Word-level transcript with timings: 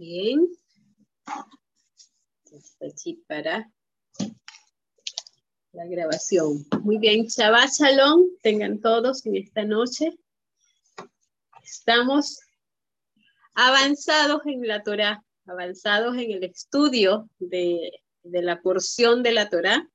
Bien. 0.00 0.48
Aquí 2.80 3.22
para 3.28 3.70
la 5.72 5.84
grabación. 5.84 6.64
Muy 6.80 6.96
bien, 6.96 7.26
Shabbat 7.26 7.68
Shalom, 7.68 8.22
tengan 8.42 8.80
todos 8.80 9.26
en 9.26 9.36
esta 9.36 9.66
noche. 9.66 10.18
Estamos 11.62 12.38
avanzados 13.52 14.40
en 14.46 14.66
la 14.66 14.82
Torah, 14.82 15.22
avanzados 15.44 16.16
en 16.16 16.30
el 16.30 16.44
estudio 16.44 17.28
de, 17.38 17.92
de 18.22 18.40
la 18.40 18.62
porción 18.62 19.22
de 19.22 19.32
la 19.32 19.50
Torah. 19.50 19.86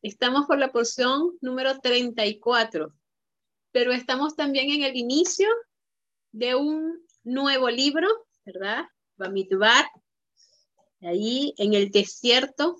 Estamos 0.00 0.46
por 0.46 0.60
la 0.60 0.70
porción 0.70 1.36
número 1.40 1.80
34, 1.80 2.94
pero 3.72 3.92
estamos 3.92 4.36
también 4.36 4.70
en 4.70 4.84
el 4.84 4.96
inicio 4.96 5.48
de 6.30 6.54
un 6.54 7.04
nuevo 7.24 7.68
libro, 7.68 8.06
¿verdad? 8.44 8.86
Bamidbar, 9.18 9.84
ahí 11.02 11.54
en 11.58 11.74
el 11.74 11.90
desierto. 11.90 12.76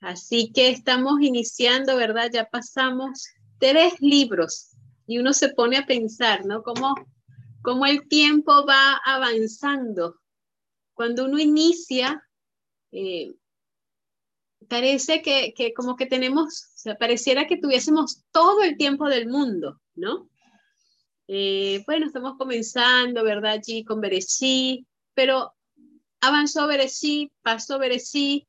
Así 0.00 0.52
que 0.52 0.68
estamos 0.68 1.20
iniciando, 1.20 1.96
¿verdad? 1.96 2.30
Ya 2.32 2.48
pasamos 2.48 3.26
tres 3.58 3.94
libros 4.00 4.76
y 5.06 5.18
uno 5.18 5.32
se 5.32 5.48
pone 5.50 5.78
a 5.78 5.86
pensar, 5.86 6.44
¿no? 6.44 6.62
Cómo, 6.62 6.94
cómo 7.62 7.86
el 7.86 8.06
tiempo 8.08 8.66
va 8.66 9.00
avanzando. 9.04 10.20
Cuando 10.94 11.24
uno 11.24 11.38
inicia, 11.38 12.22
eh, 12.92 13.34
parece 14.68 15.22
que, 15.22 15.54
que, 15.56 15.72
como 15.72 15.96
que 15.96 16.06
tenemos, 16.06 16.44
o 16.74 16.78
sea, 16.78 16.96
pareciera 16.96 17.46
que 17.46 17.58
tuviésemos 17.58 18.22
todo 18.30 18.62
el 18.62 18.76
tiempo 18.76 19.08
del 19.08 19.28
mundo, 19.28 19.80
¿no? 19.94 20.28
Eh, 21.28 21.82
bueno, 21.86 22.06
estamos 22.06 22.36
comenzando, 22.36 23.24
¿verdad? 23.24 23.52
Allí 23.52 23.84
con 23.84 24.00
Bereshí, 24.00 24.86
pero 25.16 25.54
avanzó 26.20 26.66
Bereshí, 26.66 27.32
pasó 27.42 27.78
Bereshí, 27.78 28.46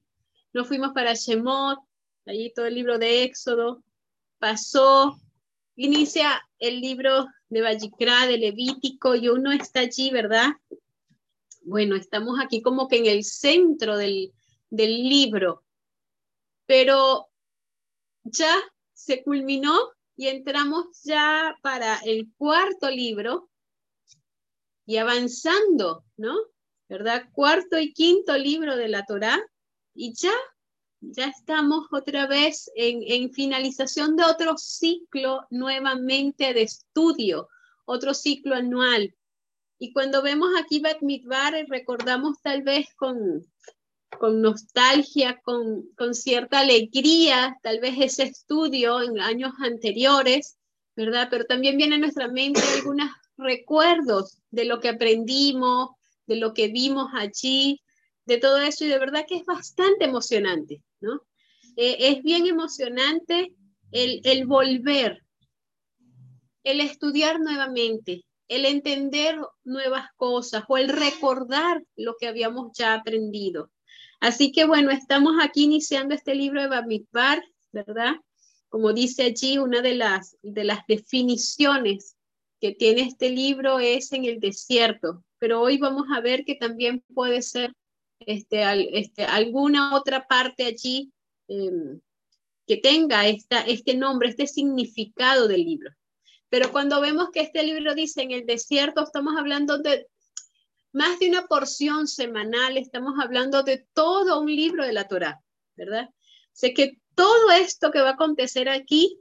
nos 0.53 0.67
fuimos 0.67 0.91
para 0.91 1.13
Shemot, 1.13 1.79
allí 2.25 2.51
todo 2.53 2.65
el 2.65 2.75
libro 2.75 2.99
de 2.99 3.23
Éxodo, 3.23 3.83
pasó, 4.37 5.17
inicia 5.77 6.41
el 6.59 6.81
libro 6.81 7.25
de 7.47 7.61
Vallicra, 7.61 8.27
de 8.27 8.37
Levítico, 8.37 9.15
y 9.15 9.29
uno 9.29 9.53
está 9.53 9.79
allí, 9.79 10.11
¿verdad? 10.11 10.49
Bueno, 11.61 11.95
estamos 11.95 12.37
aquí 12.43 12.61
como 12.61 12.89
que 12.89 12.97
en 12.97 13.05
el 13.05 13.23
centro 13.23 13.95
del, 13.95 14.33
del 14.69 15.07
libro, 15.07 15.63
pero 16.65 17.29
ya 18.23 18.53
se 18.93 19.23
culminó 19.23 19.73
y 20.17 20.27
entramos 20.27 21.01
ya 21.03 21.57
para 21.61 21.99
el 21.99 22.29
cuarto 22.37 22.89
libro 22.89 23.49
y 24.85 24.97
avanzando, 24.97 26.03
¿no? 26.17 26.35
¿Verdad? 26.89 27.25
Cuarto 27.33 27.77
y 27.79 27.93
quinto 27.93 28.37
libro 28.37 28.77
de 28.77 28.87
la 28.87 29.03
Torá 29.05 29.41
y 29.93 30.13
ya, 30.13 30.33
ya 31.01 31.25
estamos 31.25 31.87
otra 31.91 32.27
vez 32.27 32.69
en, 32.75 33.31
finalización 33.33 34.15
de 34.15 34.23
otro 34.23 34.57
ciclo 34.57 35.45
nuevamente 35.49 36.53
de 36.53 36.61
estudio, 36.61 37.49
otro 37.85 38.13
ciclo 38.13 38.55
anual. 38.55 39.13
Y 39.79 39.91
cuando 39.91 40.21
vemos 40.21 40.49
aquí 40.59 40.79
Bat 40.79 41.01
Midbar, 41.01 41.53
recordamos 41.67 42.39
tal 42.41 42.61
vez 42.61 42.87
con, 42.95 43.43
con 44.19 44.41
nostalgia, 44.41 45.41
con, 45.43 45.89
con, 45.97 46.13
cierta 46.13 46.59
alegría, 46.59 47.57
tal 47.63 47.79
vez 47.79 47.95
ese 47.99 48.23
estudio 48.23 49.01
en 49.01 49.19
años 49.19 49.53
anteriores, 49.59 50.57
¿verdad? 50.95 51.27
Pero 51.29 51.45
también 51.45 51.77
viene 51.77 51.95
a 51.95 51.99
nuestra 51.99 52.27
mente 52.27 52.61
algunos 52.75 53.09
recuerdos 53.37 54.39
de 54.51 54.65
lo 54.65 54.79
que 54.79 54.89
aprendimos, 54.89 55.96
de 56.27 56.35
lo 56.35 56.53
que 56.53 56.67
vimos 56.67 57.09
allí, 57.13 57.81
de 58.25 58.37
todo 58.37 58.57
eso, 58.57 58.85
y 58.85 58.89
de 58.89 58.99
verdad 58.99 59.25
que 59.27 59.37
es 59.37 59.45
bastante 59.45 60.05
emocionante, 60.05 60.83
¿no? 60.99 61.21
Eh, 61.77 61.95
es 61.99 62.23
bien 62.23 62.45
emocionante 62.45 63.53
el, 63.91 64.21
el 64.23 64.45
volver, 64.45 65.23
el 66.63 66.81
estudiar 66.81 67.39
nuevamente, 67.39 68.25
el 68.47 68.65
entender 68.65 69.39
nuevas 69.63 70.07
cosas 70.15 70.63
o 70.67 70.77
el 70.77 70.89
recordar 70.89 71.83
lo 71.95 72.15
que 72.19 72.27
habíamos 72.27 72.71
ya 72.77 72.93
aprendido. 72.93 73.71
Así 74.19 74.51
que 74.51 74.65
bueno, 74.65 74.91
estamos 74.91 75.35
aquí 75.41 75.63
iniciando 75.63 76.15
este 76.15 76.33
libro 76.33 76.61
de 76.61 76.67
Bamidbar, 76.67 77.43
¿verdad? 77.71 78.15
Como 78.69 78.91
dice 78.91 79.23
allí, 79.23 79.57
una 79.57 79.81
de 79.81 79.95
las, 79.95 80.37
de 80.41 80.63
las 80.63 80.85
definiciones 80.87 82.17
que 82.59 82.71
tiene 82.73 83.01
este 83.01 83.29
libro 83.29 83.79
es 83.79 84.11
en 84.11 84.25
el 84.25 84.39
desierto, 84.39 85.23
pero 85.39 85.61
hoy 85.61 85.77
vamos 85.77 86.07
a 86.15 86.21
ver 86.21 86.45
que 86.45 86.55
también 86.55 87.03
puede 87.13 87.41
ser 87.41 87.73
este, 88.19 88.99
este, 88.99 89.23
alguna 89.25 89.95
otra 89.95 90.27
parte 90.27 90.65
allí 90.65 91.11
em, 91.47 91.99
que 92.65 92.77
tenga 92.77 93.27
esta, 93.27 93.61
este 93.61 93.95
nombre, 93.95 94.29
este 94.29 94.47
significado 94.47 95.47
del 95.47 95.63
libro. 95.63 95.91
Pero 96.49 96.71
cuando 96.71 97.01
vemos 97.01 97.29
que 97.31 97.41
este 97.41 97.63
libro 97.63 97.93
dice 97.93 98.21
en 98.21 98.31
el 98.31 98.45
desierto, 98.45 99.03
estamos 99.03 99.35
hablando 99.37 99.77
de 99.77 100.07
más 100.93 101.19
de 101.19 101.29
una 101.29 101.45
porción 101.45 102.07
semanal, 102.07 102.77
estamos 102.77 103.13
hablando 103.21 103.63
de 103.63 103.85
todo 103.93 104.41
un 104.41 104.47
libro 104.47 104.85
de 104.85 104.93
la 104.93 105.07
Torá, 105.07 105.43
¿verdad? 105.75 106.09
Sé 106.53 106.73
que 106.73 106.99
todo 107.13 107.51
esto 107.51 107.91
que 107.91 107.99
va 107.99 108.09
a 108.09 108.13
acontecer 108.13 108.69
aquí 108.69 109.19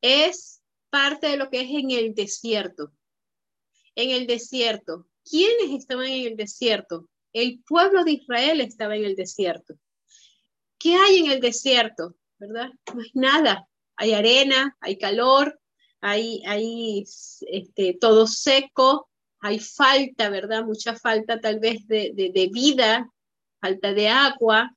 es 0.00 0.62
parte 0.90 1.28
de 1.28 1.36
lo 1.36 1.50
que 1.50 1.60
es 1.60 1.70
en 1.70 1.90
el 1.90 2.14
desierto. 2.14 2.92
En 3.94 4.10
el 4.10 4.26
desierto. 4.26 5.06
¿Quiénes 5.28 5.78
estaban 5.78 6.06
en 6.06 6.26
el 6.28 6.36
desierto? 6.36 7.08
El 7.32 7.62
pueblo 7.66 8.04
de 8.04 8.12
Israel 8.12 8.60
estaba 8.60 8.96
en 8.96 9.04
el 9.04 9.16
desierto. 9.16 9.74
¿Qué 10.78 10.96
hay 10.96 11.18
en 11.20 11.30
el 11.30 11.40
desierto? 11.40 12.16
¿Verdad? 12.38 12.70
No 12.94 13.00
hay 13.00 13.10
nada. 13.14 13.68
Hay 13.96 14.14
arena, 14.14 14.76
hay 14.80 14.98
calor, 14.98 15.60
hay, 16.00 16.42
hay 16.46 17.04
este, 17.46 17.96
todo 18.00 18.26
seco, 18.26 19.08
hay 19.38 19.58
falta, 19.58 20.28
¿verdad? 20.28 20.64
Mucha 20.64 20.96
falta 20.96 21.40
tal 21.40 21.60
vez 21.60 21.86
de, 21.86 22.12
de, 22.14 22.50
vida, 22.52 23.08
falta 23.60 23.92
de 23.92 24.08
agua. 24.08 24.76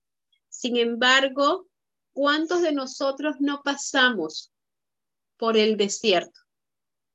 Sin 0.50 0.78
embargo, 0.78 1.68
¿cuántos 2.14 2.62
de 2.62 2.72
nosotros 2.72 3.36
no 3.40 3.62
pasamos 3.64 4.52
por 5.38 5.58
el 5.58 5.78
desierto? 5.78 6.40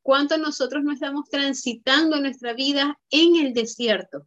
¿Cuántos 0.02 0.38
nosotros 0.38 0.82
no 0.82 0.92
estamos 0.92 1.28
transitando 1.28 2.20
nuestra 2.20 2.52
vida 2.54 2.98
en 3.10 3.36
el 3.36 3.52
desierto? 3.52 4.26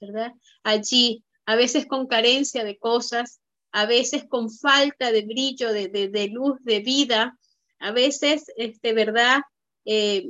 ¿Verdad? 0.00 0.32
Allí, 0.62 1.24
a 1.46 1.56
veces 1.56 1.86
con 1.86 2.06
carencia 2.06 2.64
de 2.64 2.78
cosas, 2.78 3.40
a 3.72 3.86
veces 3.86 4.24
con 4.28 4.50
falta 4.50 5.12
de 5.12 5.22
brillo, 5.22 5.72
de, 5.72 5.88
de, 5.88 6.08
de 6.08 6.28
luz, 6.28 6.58
de 6.62 6.80
vida, 6.80 7.38
a 7.78 7.92
veces, 7.92 8.44
este, 8.56 8.92
¿verdad? 8.92 9.40
Eh, 9.84 10.28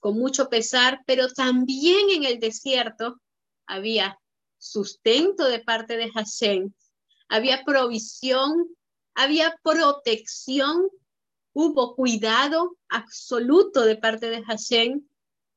con 0.00 0.18
mucho 0.18 0.48
pesar, 0.48 1.02
pero 1.06 1.28
también 1.28 2.10
en 2.10 2.24
el 2.24 2.40
desierto 2.40 3.20
había 3.66 4.18
sustento 4.58 5.46
de 5.46 5.60
parte 5.60 5.96
de 5.96 6.10
Hashem, 6.10 6.72
había 7.28 7.62
provisión, 7.64 8.68
había 9.14 9.56
protección, 9.62 10.88
hubo 11.52 11.94
cuidado 11.94 12.76
absoluto 12.88 13.84
de 13.84 13.96
parte 13.96 14.30
de 14.30 14.42
Hashem, 14.42 15.06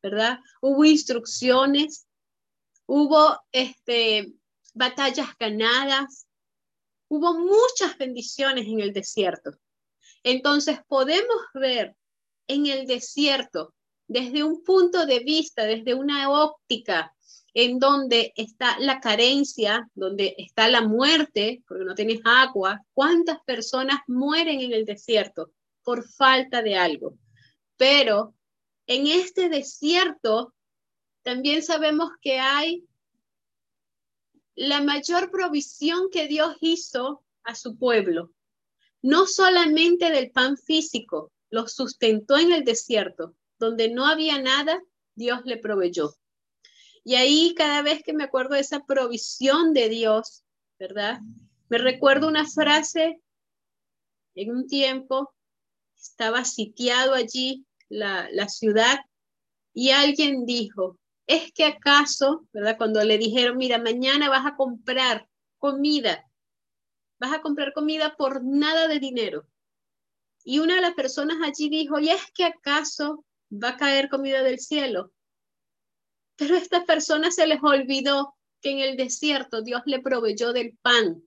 ¿verdad? 0.01 0.39
Hubo 0.61 0.85
instrucciones, 0.85 2.07
hubo 2.85 3.39
este, 3.51 4.33
batallas 4.73 5.29
ganadas, 5.39 6.27
hubo 7.07 7.33
muchas 7.33 7.97
bendiciones 7.97 8.65
en 8.67 8.79
el 8.79 8.93
desierto. 8.93 9.51
Entonces 10.23 10.79
podemos 10.87 11.37
ver 11.53 11.95
en 12.47 12.65
el 12.67 12.87
desierto 12.87 13.73
desde 14.07 14.43
un 14.43 14.63
punto 14.63 15.05
de 15.05 15.19
vista, 15.19 15.63
desde 15.63 15.93
una 15.93 16.29
óptica 16.29 17.15
en 17.53 17.77
donde 17.77 18.33
está 18.35 18.79
la 18.79 18.99
carencia, 18.99 19.87
donde 19.93 20.33
está 20.37 20.67
la 20.69 20.81
muerte, 20.81 21.63
porque 21.67 21.85
no 21.85 21.93
tienes 21.93 22.19
agua, 22.25 22.81
¿cuántas 22.93 23.39
personas 23.45 23.99
mueren 24.07 24.59
en 24.59 24.73
el 24.73 24.85
desierto 24.85 25.51
por 25.83 26.07
falta 26.07 26.61
de 26.61 26.75
algo? 26.75 27.17
Pero 27.77 28.35
en 28.87 29.07
este 29.07 29.49
desierto 29.49 30.53
también 31.23 31.63
sabemos 31.63 32.11
que 32.21 32.39
hay 32.39 32.85
la 34.55 34.81
mayor 34.81 35.31
provisión 35.31 36.09
que 36.11 36.27
Dios 36.27 36.55
hizo 36.61 37.23
a 37.43 37.55
su 37.55 37.77
pueblo, 37.77 38.31
no 39.01 39.25
solamente 39.25 40.11
del 40.11 40.31
pan 40.31 40.57
físico, 40.57 41.31
lo 41.49 41.67
sustentó 41.67 42.37
en 42.37 42.51
el 42.51 42.63
desierto, 42.63 43.35
donde 43.59 43.89
no 43.89 44.05
había 44.05 44.41
nada, 44.41 44.81
Dios 45.15 45.41
le 45.45 45.57
proveyó. 45.57 46.15
Y 47.03 47.15
ahí 47.15 47.53
cada 47.55 47.81
vez 47.81 48.01
que 48.03 48.13
me 48.13 48.23
acuerdo 48.23 48.55
de 48.55 48.61
esa 48.61 48.85
provisión 48.85 49.73
de 49.73 49.89
Dios, 49.89 50.43
¿verdad? 50.79 51.19
Me 51.69 51.77
recuerdo 51.77 52.27
una 52.27 52.47
frase 52.47 53.21
en 54.35 54.55
un 54.55 54.67
tiempo, 54.67 55.32
estaba 56.03 56.45
sitiado 56.45 57.13
allí 57.13 57.65
la, 57.89 58.27
la 58.31 58.49
ciudad 58.49 58.99
y 59.73 59.89
alguien 59.89 60.45
dijo, 60.45 60.99
es 61.27 61.51
que 61.53 61.65
acaso, 61.65 62.47
¿verdad? 62.51 62.77
Cuando 62.77 63.03
le 63.03 63.17
dijeron, 63.17 63.57
mira, 63.57 63.77
mañana 63.79 64.29
vas 64.29 64.45
a 64.45 64.55
comprar 64.55 65.27
comida, 65.57 66.29
vas 67.19 67.33
a 67.33 67.41
comprar 67.41 67.73
comida 67.73 68.15
por 68.15 68.43
nada 68.43 68.87
de 68.87 68.99
dinero. 68.99 69.47
Y 70.43 70.59
una 70.59 70.75
de 70.75 70.81
las 70.81 70.93
personas 70.93 71.37
allí 71.41 71.69
dijo, 71.69 71.99
¿y 71.99 72.09
es 72.09 72.21
que 72.33 72.43
acaso 72.43 73.25
va 73.51 73.69
a 73.69 73.77
caer 73.77 74.09
comida 74.09 74.43
del 74.43 74.59
cielo? 74.59 75.13
Pero 76.35 76.55
a 76.55 76.59
estas 76.59 76.83
personas 76.83 77.35
se 77.35 77.47
les 77.47 77.63
olvidó 77.63 78.35
que 78.61 78.71
en 78.71 78.79
el 78.79 78.97
desierto 78.97 79.61
Dios 79.61 79.81
le 79.85 80.01
proveyó 80.01 80.51
del 80.51 80.77
pan, 80.81 81.23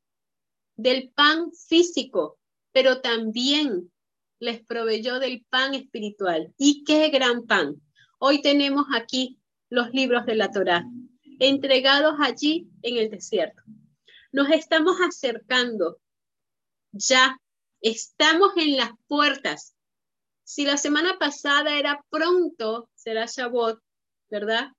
del 0.77 1.11
pan 1.11 1.51
físico, 1.53 2.39
pero 2.73 3.01
también 3.01 3.91
les 4.39 4.65
proveyó 4.65 5.19
del 5.19 5.45
pan 5.49 5.75
espiritual. 5.75 6.53
¿Y 6.57 6.85
qué 6.85 7.09
gran 7.09 7.47
pan? 7.47 7.81
Hoy 8.19 8.43
tenemos 8.43 8.87
aquí 8.95 9.39
los 9.69 9.91
libros 9.93 10.27
de 10.27 10.35
la 10.35 10.51
Torá, 10.51 10.85
entregados 11.39 12.15
allí 12.21 12.69
en 12.83 12.97
el 12.97 13.11
desierto. 13.11 13.63
Nos 14.33 14.51
estamos 14.51 14.97
acercando 15.01 15.99
ya, 16.93 17.39
estamos 17.81 18.53
en 18.57 18.77
las 18.77 18.91
puertas. 19.07 19.75
Si 20.45 20.65
la 20.65 20.77
semana 20.77 21.19
pasada 21.19 21.79
era 21.79 22.03
pronto, 22.11 22.89
será 22.95 23.27
Shabbat, 23.27 23.79
¿verdad? 24.31 24.73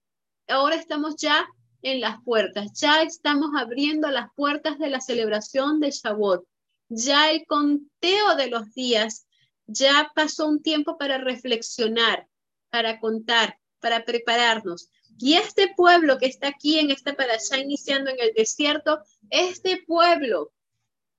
Ahora 0.48 0.76
estamos 0.76 1.16
ya 1.18 1.48
en 1.82 2.00
las 2.02 2.22
puertas, 2.24 2.72
ya 2.80 3.02
estamos 3.04 3.52
abriendo 3.56 4.10
las 4.10 4.30
puertas 4.36 4.80
de 4.80 4.90
la 4.90 5.02
celebración 5.02 5.80
de 5.80 5.92
Shabbat 5.92 6.42
ya 6.90 7.32
el 7.32 7.46
conteo 7.46 8.36
de 8.36 8.50
los 8.50 8.74
días, 8.74 9.27
ya 9.68 10.12
pasó 10.16 10.48
un 10.48 10.62
tiempo 10.62 10.98
para 10.98 11.18
reflexionar, 11.18 12.28
para 12.70 13.00
contar, 13.00 13.60
para 13.80 14.04
prepararnos. 14.06 14.90
Y 15.20 15.34
este 15.34 15.74
pueblo 15.76 16.18
que 16.18 16.28
está 16.28 16.50
aquí 16.50 16.80
en 16.80 16.92
esta 16.92 17.16
ya 17.16 17.58
iniciando 17.58 18.12
en 18.12 18.20
el 18.20 18.34
desierto, 18.34 19.00
este 19.30 19.84
pueblo, 19.86 20.54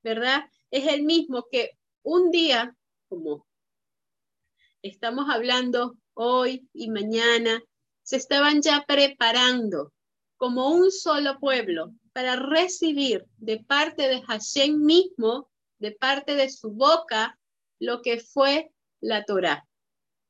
¿verdad? 0.02 0.44
Es 0.70 0.86
el 0.86 1.02
mismo 1.02 1.46
que 1.50 1.78
un 2.02 2.30
día, 2.30 2.76
como 3.08 3.46
estamos 4.82 5.26
hablando 5.28 5.96
hoy 6.14 6.68
y 6.72 6.90
mañana, 6.90 7.62
se 8.02 8.16
estaban 8.16 8.62
ya 8.62 8.84
preparando 8.86 9.92
como 10.36 10.70
un 10.70 10.90
solo 10.90 11.38
pueblo 11.38 11.92
para 12.12 12.36
recibir 12.36 13.26
de 13.36 13.58
parte 13.58 14.08
de 14.08 14.22
Hashem 14.22 14.78
mismo 14.82 15.50
de 15.78 15.92
parte 15.92 16.34
de 16.34 16.50
su 16.50 16.70
boca 16.70 17.38
lo 17.78 18.02
que 18.02 18.20
fue 18.20 18.72
la 19.00 19.24
Torá, 19.24 19.66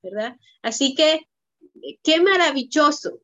¿verdad? 0.02 0.36
Así 0.62 0.94
que, 0.94 1.28
qué 2.02 2.20
maravilloso, 2.20 3.20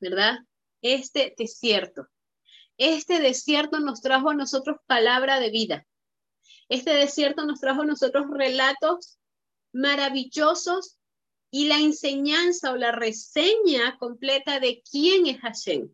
¿verdad? 0.00 0.38
Este 0.82 1.34
desierto. 1.36 2.08
Este 2.76 3.20
desierto 3.20 3.80
nos 3.80 4.00
trajo 4.00 4.30
a 4.30 4.34
nosotros 4.34 4.78
palabra 4.86 5.38
de 5.38 5.50
vida. 5.50 5.86
Este 6.68 6.92
desierto 6.94 7.44
nos 7.44 7.60
trajo 7.60 7.82
a 7.82 7.86
nosotros 7.86 8.26
relatos 8.30 9.18
maravillosos 9.72 10.98
y 11.50 11.68
la 11.68 11.78
enseñanza 11.78 12.72
o 12.72 12.76
la 12.76 12.90
reseña 12.90 13.96
completa 13.98 14.58
de 14.58 14.82
quién 14.90 15.26
es 15.26 15.40
Hashem, 15.40 15.92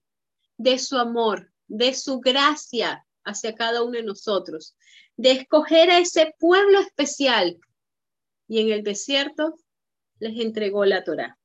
de 0.57 0.79
su 0.79 0.97
amor, 0.97 1.53
de 1.67 1.95
su 1.95 2.21
gracia 2.21 3.07
hacia 3.25 3.55
cada 3.55 3.83
uno 3.83 3.93
de 3.93 4.03
nosotros, 4.03 4.77
de 5.21 5.33
escoger 5.33 5.91
a 5.91 5.99
ese 5.99 6.35
pueblo 6.39 6.81
especial. 6.81 7.59
Y 8.49 8.61
en 8.61 8.71
el 8.71 8.83
desierto 8.83 9.55
les 10.19 10.41
entregó 10.41 10.87
la 10.87 11.05
Torá. 11.05 11.39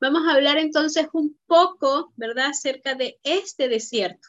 Vamos 0.00 0.22
a 0.26 0.32
hablar 0.32 0.56
entonces 0.56 1.08
un 1.12 1.38
poco, 1.46 2.14
¿verdad?, 2.16 2.46
acerca 2.46 2.94
de 2.94 3.18
este 3.22 3.68
desierto. 3.68 4.28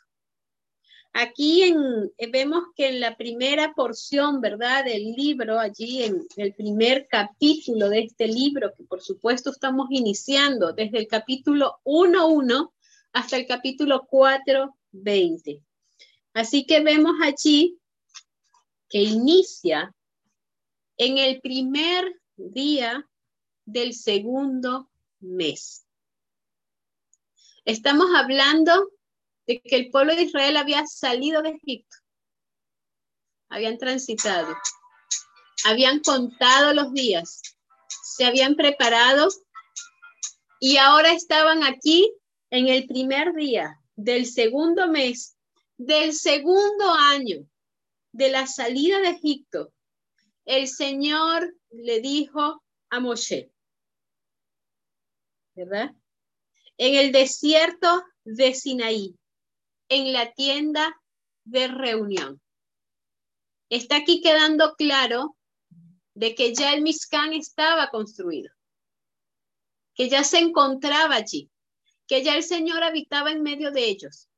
Aquí 1.14 1.64
en, 1.64 2.12
vemos 2.30 2.66
que 2.76 2.90
en 2.90 3.00
la 3.00 3.16
primera 3.16 3.74
porción, 3.74 4.42
¿verdad?, 4.42 4.84
del 4.84 5.14
libro, 5.14 5.58
allí 5.58 6.04
en 6.04 6.28
el 6.36 6.54
primer 6.54 7.08
capítulo 7.10 7.88
de 7.88 8.02
este 8.02 8.28
libro, 8.28 8.74
que 8.78 8.84
por 8.84 9.02
supuesto 9.02 9.52
estamos 9.52 9.88
iniciando 9.90 10.74
desde 10.74 10.98
el 10.98 11.08
capítulo 11.08 11.80
1.1 11.86 12.74
hasta 13.14 13.38
el 13.38 13.48
capítulo 13.48 14.06
4.20. 14.12 15.62
Así 16.34 16.66
que 16.66 16.82
vemos 16.82 17.14
allí 17.24 17.80
que 18.90 19.00
inicia 19.00 19.94
en 20.98 21.18
el 21.18 21.42
primer 21.42 22.22
día 22.36 23.08
del 23.66 23.94
segundo 23.94 24.90
mes. 25.20 25.86
Estamos 27.66 28.08
hablando 28.16 28.92
de 29.48 29.60
que 29.62 29.76
el 29.76 29.90
pueblo 29.90 30.16
de 30.16 30.24
Israel 30.24 30.58
había 30.58 30.86
salido 30.86 31.42
de 31.42 31.50
Egipto, 31.50 31.98
habían 33.50 33.78
transitado, 33.78 34.56
habían 35.66 36.00
contado 36.00 36.74
los 36.74 36.94
días, 36.94 37.42
se 38.04 38.26
habían 38.26 38.56
preparado. 38.56 39.30
Y 40.60 40.78
ahora 40.78 41.12
estaban 41.12 41.64
aquí 41.64 42.12
en 42.50 42.68
el 42.70 42.88
primer 42.88 43.34
día 43.34 43.80
del 43.96 44.26
segundo 44.26 44.88
mes 44.88 45.36
del 45.78 46.14
segundo 46.14 46.92
año 46.94 47.46
de 48.16 48.30
la 48.30 48.48
salida 48.48 49.00
de 49.00 49.10
Egipto, 49.10 49.74
el 50.46 50.70
Señor 50.70 51.54
le 51.70 52.00
dijo 52.00 52.64
a 52.90 53.00
Moshe, 53.02 53.52
¿verdad? 55.54 55.94
En 56.78 56.96
el 56.96 57.12
desierto 57.12 58.04
de 58.24 58.54
Sinaí, 58.54 59.18
en 59.90 60.14
la 60.14 60.32
tienda 60.34 61.02
de 61.44 61.68
reunión. 61.68 62.42
Está 63.70 63.98
aquí 63.98 64.22
quedando 64.22 64.76
claro 64.76 65.36
de 66.14 66.36
que 66.36 66.56
ya 66.56 66.74
el 66.74 66.84
Mizcán 66.84 67.34
estaba 67.34 67.90
construido, 67.90 68.54
que 69.94 70.08
ya 70.08 70.24
se 70.24 70.40
encontraba 70.40 71.16
allí, 71.16 71.52
que 72.08 72.24
ya 72.24 72.38
el 72.38 72.44
Señor 72.44 72.82
habitaba 72.82 73.32
en 73.32 73.42
medio 73.42 73.72
de 73.72 73.90
ellos 73.90 74.30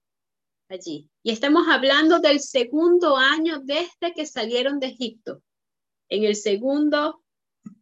allí. 0.69 1.09
Y 1.23 1.31
estamos 1.31 1.67
hablando 1.67 2.19
del 2.19 2.39
segundo 2.39 3.17
año 3.17 3.59
desde 3.63 4.13
que 4.15 4.25
salieron 4.25 4.79
de 4.79 4.87
Egipto. 4.87 5.43
En 6.09 6.23
el 6.23 6.35
segundo, 6.35 7.23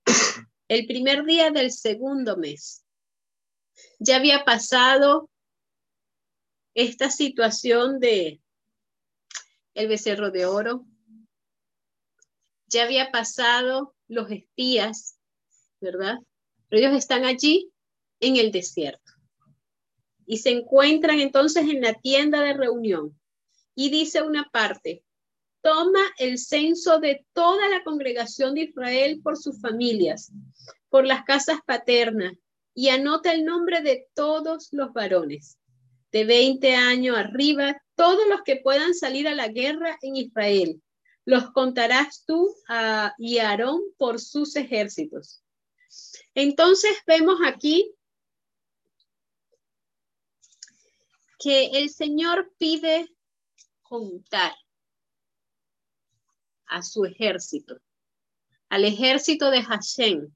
el 0.67 0.85
primer 0.87 1.25
día 1.25 1.51
del 1.51 1.71
segundo 1.71 2.37
mes. 2.37 2.83
Ya 3.99 4.17
había 4.17 4.45
pasado 4.45 5.29
esta 6.73 7.09
situación 7.09 7.99
de 7.99 8.41
el 9.73 9.87
becerro 9.87 10.31
de 10.31 10.45
oro. 10.45 10.85
Ya 12.67 12.83
había 12.83 13.11
pasado 13.11 13.95
los 14.07 14.29
espías, 14.31 15.17
¿verdad? 15.79 16.19
Pero 16.69 16.87
ellos 16.87 16.97
están 16.97 17.25
allí 17.25 17.71
en 18.19 18.37
el 18.37 18.51
desierto 18.51 19.14
y 20.25 20.37
se 20.37 20.51
encuentran 20.51 21.19
entonces 21.19 21.67
en 21.69 21.81
la 21.81 21.93
tienda 21.93 22.41
de 22.41 22.53
reunión. 22.53 23.19
Y 23.75 23.89
dice 23.89 24.21
una 24.21 24.49
parte, 24.51 25.03
toma 25.61 26.01
el 26.17 26.37
censo 26.37 26.99
de 26.99 27.25
toda 27.33 27.67
la 27.69 27.83
congregación 27.83 28.53
de 28.55 28.61
Israel 28.61 29.21
por 29.23 29.37
sus 29.37 29.59
familias, 29.59 30.31
por 30.89 31.05
las 31.05 31.23
casas 31.23 31.59
paternas, 31.65 32.33
y 32.73 32.89
anota 32.89 33.31
el 33.31 33.45
nombre 33.45 33.81
de 33.81 34.07
todos 34.13 34.69
los 34.71 34.93
varones 34.93 35.57
de 36.11 36.23
20 36.23 36.75
años 36.75 37.17
arriba, 37.17 37.81
todos 37.95 38.25
los 38.29 38.41
que 38.43 38.55
puedan 38.57 38.93
salir 38.93 39.27
a 39.27 39.35
la 39.35 39.49
guerra 39.49 39.97
en 40.01 40.15
Israel. 40.15 40.81
Los 41.25 41.51
contarás 41.51 42.23
tú 42.25 42.55
a, 42.69 43.13
y 43.17 43.39
Aarón 43.39 43.81
por 43.97 44.21
sus 44.21 44.55
ejércitos. 44.55 45.43
Entonces 46.33 46.91
vemos 47.05 47.39
aquí 47.45 47.93
que 51.45 51.65
el 51.77 51.91
Señor 51.91 52.51
pide 52.57 53.07
juntar 53.83 54.51
a 56.65 56.81
su 56.81 57.05
ejército, 57.05 57.79
al 58.67 58.83
ejército 58.83 59.51
de 59.51 59.61
Hashem, 59.61 60.33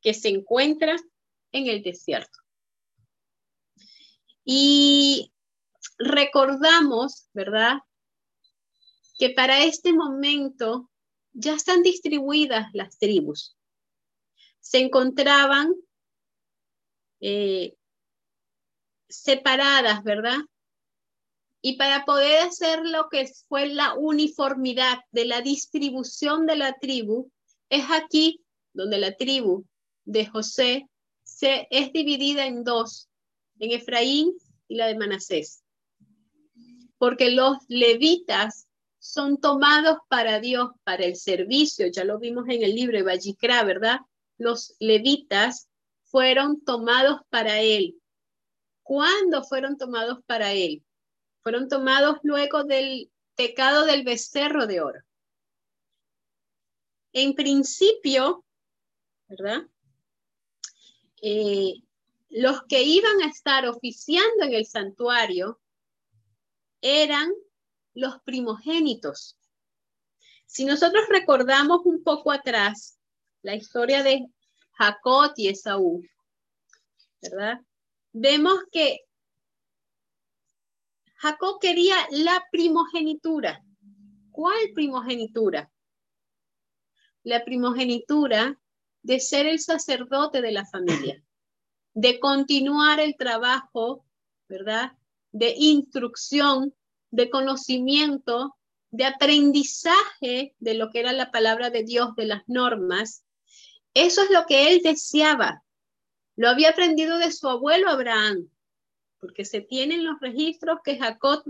que 0.00 0.14
se 0.14 0.30
encuentra 0.30 0.96
en 1.52 1.66
el 1.66 1.82
desierto. 1.82 2.38
Y 4.42 5.30
recordamos, 5.98 7.28
¿verdad? 7.34 7.80
Que 9.18 9.28
para 9.28 9.62
este 9.64 9.92
momento 9.92 10.90
ya 11.34 11.52
están 11.52 11.82
distribuidas 11.82 12.70
las 12.72 12.98
tribus. 12.98 13.58
Se 14.60 14.78
encontraban 14.78 15.74
eh, 17.20 17.76
separadas, 19.10 20.02
¿verdad? 20.02 20.38
Y 21.62 21.76
para 21.76 22.04
poder 22.04 22.48
hacer 22.48 22.80
lo 22.84 23.08
que 23.10 23.30
fue 23.48 23.66
la 23.66 23.94
uniformidad 23.94 25.00
de 25.12 25.26
la 25.26 25.42
distribución 25.42 26.46
de 26.46 26.56
la 26.56 26.72
tribu, 26.78 27.30
es 27.68 27.84
aquí 27.90 28.40
donde 28.72 28.98
la 28.98 29.14
tribu 29.14 29.64
de 30.04 30.26
José 30.26 30.88
se, 31.22 31.68
es 31.70 31.92
dividida 31.92 32.46
en 32.46 32.64
dos, 32.64 33.08
en 33.58 33.72
Efraín 33.72 34.32
y 34.68 34.76
la 34.76 34.86
de 34.86 34.96
Manasés. 34.96 35.62
Porque 36.96 37.30
los 37.30 37.58
levitas 37.68 38.66
son 38.98 39.38
tomados 39.40 39.98
para 40.08 40.40
Dios, 40.40 40.70
para 40.84 41.04
el 41.04 41.16
servicio. 41.16 41.86
Ya 41.88 42.04
lo 42.04 42.18
vimos 42.18 42.46
en 42.48 42.62
el 42.62 42.74
libro 42.74 42.96
de 42.96 43.02
Vallicra, 43.02 43.64
¿verdad? 43.64 44.00
Los 44.38 44.74
levitas 44.78 45.68
fueron 46.04 46.62
tomados 46.62 47.20
para 47.30 47.60
Él. 47.60 47.99
¿Cuándo 48.90 49.44
fueron 49.44 49.78
tomados 49.78 50.18
para 50.26 50.52
Él? 50.52 50.84
Fueron 51.44 51.68
tomados 51.68 52.16
luego 52.24 52.64
del 52.64 53.08
pecado 53.36 53.84
del 53.86 54.02
becerro 54.02 54.66
de 54.66 54.80
oro. 54.80 54.98
En 57.12 57.36
principio, 57.36 58.44
¿verdad? 59.28 59.62
Eh, 61.22 61.74
los 62.30 62.64
que 62.64 62.82
iban 62.82 63.22
a 63.22 63.28
estar 63.28 63.64
oficiando 63.68 64.42
en 64.42 64.54
el 64.54 64.66
santuario 64.66 65.60
eran 66.80 67.32
los 67.94 68.20
primogénitos. 68.22 69.38
Si 70.46 70.64
nosotros 70.64 71.04
recordamos 71.08 71.82
un 71.84 72.02
poco 72.02 72.32
atrás 72.32 72.98
la 73.42 73.54
historia 73.54 74.02
de 74.02 74.26
Jacob 74.72 75.32
y 75.36 75.46
Esaú, 75.46 76.02
¿verdad? 77.22 77.60
Vemos 78.12 78.58
que 78.72 79.00
Jacob 81.14 81.60
quería 81.60 81.96
la 82.10 82.44
primogenitura. 82.50 83.64
¿Cuál 84.32 84.72
primogenitura? 84.74 85.70
La 87.22 87.44
primogenitura 87.44 88.58
de 89.02 89.20
ser 89.20 89.46
el 89.46 89.60
sacerdote 89.60 90.42
de 90.42 90.52
la 90.52 90.66
familia, 90.66 91.22
de 91.94 92.18
continuar 92.18 93.00
el 93.00 93.16
trabajo, 93.16 94.04
¿verdad? 94.48 94.92
De 95.30 95.54
instrucción, 95.56 96.74
de 97.10 97.30
conocimiento, 97.30 98.56
de 98.90 99.04
aprendizaje 99.04 100.54
de 100.58 100.74
lo 100.74 100.90
que 100.90 101.00
era 101.00 101.12
la 101.12 101.30
palabra 101.30 101.70
de 101.70 101.84
Dios, 101.84 102.16
de 102.16 102.26
las 102.26 102.42
normas. 102.48 103.24
Eso 103.94 104.22
es 104.22 104.30
lo 104.30 104.46
que 104.46 104.72
él 104.72 104.80
deseaba. 104.82 105.62
Lo 106.40 106.48
había 106.48 106.70
aprendido 106.70 107.18
de 107.18 107.32
su 107.32 107.50
abuelo 107.50 107.90
Abraham, 107.90 108.48
porque 109.18 109.44
se 109.44 109.60
tienen 109.60 110.06
los 110.06 110.18
registros 110.20 110.78
que 110.82 110.96
Jacob 110.96 111.44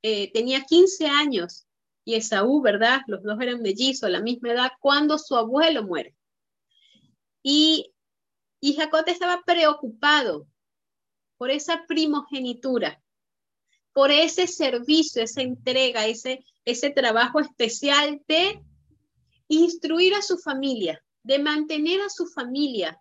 eh, 0.00 0.32
tenía 0.32 0.64
15 0.64 1.06
años 1.06 1.66
y 2.06 2.14
Esaú, 2.14 2.62
¿verdad? 2.62 3.02
Los 3.08 3.22
dos 3.22 3.38
eran 3.42 3.60
mellizos, 3.60 4.08
la 4.08 4.22
misma 4.22 4.52
edad, 4.52 4.72
cuando 4.80 5.18
su 5.18 5.36
abuelo 5.36 5.82
muere. 5.82 6.16
Y, 7.42 7.92
y 8.58 8.72
Jacob 8.72 9.04
estaba 9.06 9.42
preocupado 9.44 10.46
por 11.36 11.50
esa 11.50 11.84
primogenitura, 11.86 13.02
por 13.92 14.10
ese 14.10 14.46
servicio, 14.46 15.22
esa 15.22 15.42
entrega, 15.42 16.06
ese, 16.06 16.42
ese 16.64 16.88
trabajo 16.88 17.38
especial 17.38 18.22
de 18.26 18.62
instruir 19.48 20.14
a 20.14 20.22
su 20.22 20.38
familia, 20.38 21.04
de 21.22 21.38
mantener 21.38 22.00
a 22.00 22.08
su 22.08 22.26
familia 22.28 22.98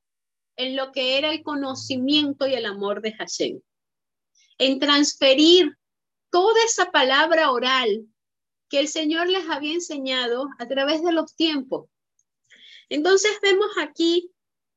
en 0.56 0.76
lo 0.76 0.92
que 0.92 1.18
era 1.18 1.32
el 1.32 1.44
conocimiento 1.44 2.48
y 2.48 2.54
el 2.54 2.66
amor 2.66 3.02
de 3.02 3.14
Hashem 3.14 3.62
en 4.62 4.78
transferir 4.78 5.76
toda 6.30 6.64
esa 6.64 6.92
palabra 6.92 7.50
oral 7.50 8.06
que 8.70 8.80
el 8.80 8.88
Señor 8.88 9.28
les 9.28 9.50
había 9.50 9.74
enseñado 9.74 10.50
a 10.60 10.68
través 10.68 11.04
de 11.04 11.12
los 11.12 11.36
tiempos. 11.36 11.90
Entonces 12.88 13.32
vemos 13.42 13.72
aquí 13.80 14.32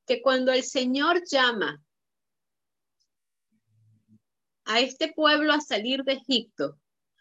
que 0.06 0.22
cuando 0.22 0.52
el 0.52 0.62
Señor 0.62 1.22
llama 1.30 1.84
a 4.64 4.80
este 4.80 5.12
pueblo 5.12 5.52
a 5.52 5.60
salir 5.60 6.02
de 6.04 6.14
Egipto, 6.14 6.80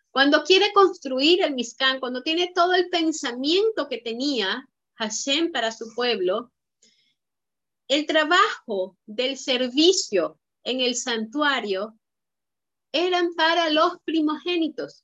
cuando 0.09 0.43
quiere 0.43 0.71
construir 0.71 1.43
el 1.43 1.55
Mizcán, 1.55 1.99
cuando 1.99 2.23
tiene 2.23 2.53
todo 2.55 2.75
el 2.75 2.87
pensamiento 2.87 3.89
que 3.89 3.97
tenía 3.97 4.65
Hashem 4.93 5.51
para 5.51 5.73
su 5.73 5.93
pueblo, 5.93 6.52
el 7.87 8.05
trabajo 8.05 8.97
del 9.05 9.37
servicio 9.37 10.39
en 10.63 10.79
el 10.79 10.95
santuario 10.95 11.97
eran 12.91 13.33
para 13.33 13.69
los 13.69 13.97
primogénitos, 14.05 15.03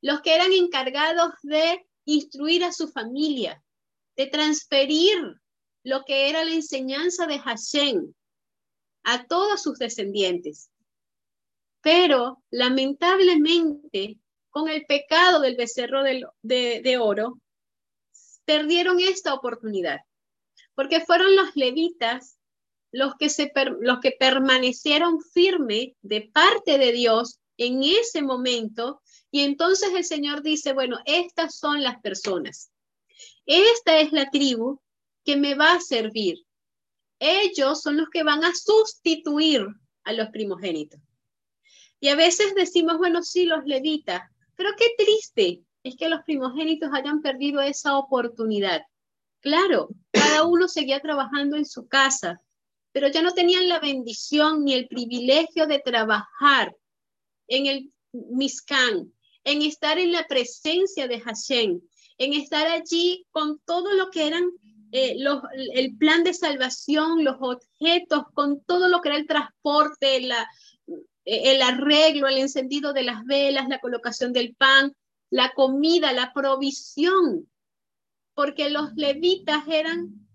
los 0.00 0.20
que 0.22 0.34
eran 0.34 0.52
encargados 0.52 1.32
de 1.42 1.86
instruir 2.04 2.64
a 2.64 2.72
su 2.72 2.88
familia, 2.88 3.62
de 4.16 4.26
transferir 4.26 5.40
lo 5.84 6.04
que 6.04 6.28
era 6.28 6.44
la 6.44 6.52
enseñanza 6.52 7.26
de 7.26 7.38
Hashem 7.38 8.12
a 9.04 9.26
todos 9.26 9.62
sus 9.62 9.78
descendientes. 9.78 10.70
Pero 11.80 12.42
lamentablemente, 12.50 14.18
con 14.50 14.68
el 14.68 14.84
pecado 14.86 15.40
del 15.40 15.56
becerro 15.56 16.02
de, 16.02 16.24
de 16.42 16.98
oro, 16.98 17.40
perdieron 18.44 19.00
esta 19.00 19.34
oportunidad, 19.34 20.00
porque 20.74 21.00
fueron 21.00 21.34
los 21.36 21.54
levitas 21.54 22.38
los 22.92 23.14
que, 23.16 23.30
se 23.30 23.50
los 23.80 24.00
que 24.00 24.12
permanecieron 24.12 25.20
firmes 25.20 25.92
de 26.02 26.30
parte 26.32 26.78
de 26.78 26.92
Dios 26.92 27.40
en 27.56 27.82
ese 27.82 28.22
momento. 28.22 29.00
Y 29.30 29.40
entonces 29.40 29.90
el 29.94 30.04
Señor 30.04 30.42
dice, 30.42 30.74
bueno, 30.74 30.98
estas 31.06 31.56
son 31.56 31.82
las 31.82 32.00
personas. 32.00 32.70
Esta 33.46 33.98
es 33.98 34.12
la 34.12 34.30
tribu 34.30 34.80
que 35.24 35.36
me 35.36 35.54
va 35.54 35.72
a 35.72 35.80
servir. 35.80 36.44
Ellos 37.18 37.80
son 37.80 37.96
los 37.96 38.10
que 38.10 38.22
van 38.22 38.44
a 38.44 38.54
sustituir 38.54 39.66
a 40.04 40.12
los 40.12 40.28
primogénitos. 40.28 41.00
Y 41.98 42.08
a 42.08 42.16
veces 42.16 42.54
decimos, 42.54 42.98
bueno, 42.98 43.22
sí, 43.22 43.46
los 43.46 43.64
levitas, 43.64 44.22
pero 44.56 44.70
qué 44.76 44.92
triste 44.98 45.62
es 45.84 45.96
que 45.96 46.08
los 46.08 46.22
primogénitos 46.24 46.90
hayan 46.92 47.22
perdido 47.22 47.60
esa 47.60 47.96
oportunidad. 47.96 48.82
Claro, 49.42 49.88
cada 50.12 50.44
uno 50.44 50.68
seguía 50.68 51.00
trabajando 51.00 51.56
en 51.56 51.66
su 51.66 51.88
casa, 51.88 52.40
pero 52.92 53.08
ya 53.08 53.22
no 53.22 53.32
tenían 53.32 53.68
la 53.68 53.80
bendición 53.80 54.64
ni 54.64 54.74
el 54.74 54.86
privilegio 54.86 55.66
de 55.66 55.80
trabajar 55.80 56.76
en 57.48 57.66
el 57.66 57.92
Miscán, 58.12 59.12
en 59.42 59.62
estar 59.62 59.98
en 59.98 60.12
la 60.12 60.28
presencia 60.28 61.08
de 61.08 61.20
Hashem, 61.20 61.80
en 62.18 62.32
estar 62.34 62.68
allí 62.68 63.26
con 63.32 63.58
todo 63.64 63.92
lo 63.94 64.10
que 64.10 64.28
eran 64.28 64.44
eh, 64.92 65.16
el 65.74 65.96
plan 65.96 66.22
de 66.22 66.34
salvación, 66.34 67.24
los 67.24 67.36
objetos, 67.40 68.24
con 68.34 68.62
todo 68.62 68.88
lo 68.88 69.00
que 69.00 69.08
era 69.08 69.18
el 69.18 69.26
transporte, 69.26 70.18
eh, 70.18 70.30
el 71.24 71.62
arreglo, 71.62 72.28
el 72.28 72.38
encendido 72.38 72.92
de 72.92 73.02
las 73.02 73.24
velas, 73.24 73.68
la 73.68 73.80
colocación 73.80 74.32
del 74.32 74.54
pan, 74.54 74.94
la 75.30 75.52
comida, 75.54 76.12
la 76.12 76.32
provisión, 76.32 77.48
porque 78.34 78.70
los 78.70 78.92
levitas 78.94 79.66
eran 79.68 80.28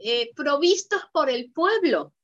eh, 0.00 0.32
provistos 0.34 1.02
por 1.12 1.30
el 1.30 1.52
pueblo. 1.52 2.14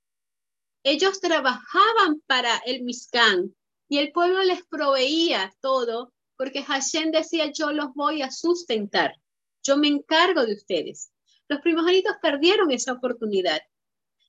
Ellos 0.82 1.20
trabajaban 1.20 2.20
para 2.26 2.56
el 2.58 2.82
Miscán 2.82 3.54
y 3.88 3.98
el 3.98 4.12
pueblo 4.12 4.42
les 4.42 4.64
proveía 4.66 5.54
todo 5.60 6.12
porque 6.36 6.62
Hashem 6.62 7.10
decía, 7.10 7.52
yo 7.52 7.70
los 7.72 7.92
voy 7.94 8.22
a 8.22 8.30
sustentar, 8.30 9.14
yo 9.62 9.76
me 9.76 9.88
encargo 9.88 10.46
de 10.46 10.54
ustedes. 10.54 11.12
Los 11.48 11.60
primogénitos 11.60 12.14
perdieron 12.22 12.70
esa 12.70 12.92
oportunidad. 12.92 13.60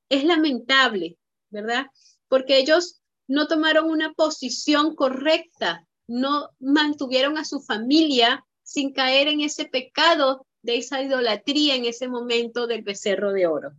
Es 0.09 0.25
lamentable, 0.25 1.17
¿verdad? 1.50 1.85
Porque 2.27 2.57
ellos 2.57 3.01
no 3.27 3.47
tomaron 3.47 3.89
una 3.89 4.11
posición 4.13 4.95
correcta, 4.95 5.88
no 6.07 6.50
mantuvieron 6.59 7.38
a 7.38 7.45
su 7.45 7.61
familia 7.61 8.45
sin 8.61 8.91
caer 8.91 9.29
en 9.29 9.39
ese 9.39 9.65
pecado 9.65 10.45
de 10.62 10.77
esa 10.77 11.01
idolatría 11.01 11.75
en 11.75 11.86
ese 11.86 12.08
momento 12.08 12.68
del 12.68 12.84
becerro 12.84 13.32
de 13.32 13.48
oro. 13.48 13.72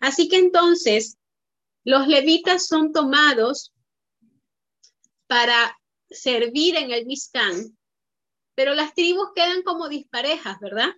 Así 0.00 0.28
que 0.28 0.36
entonces 0.36 1.18
los 1.84 2.06
levitas 2.06 2.66
son 2.66 2.92
tomados 2.92 3.72
para 5.26 5.78
servir 6.10 6.76
en 6.76 6.90
el 6.90 7.06
Mizcán, 7.06 7.76
pero 8.54 8.74
las 8.74 8.94
tribus 8.94 9.28
quedan 9.34 9.62
como 9.62 9.88
disparejas, 9.88 10.58
¿verdad? 10.60 10.90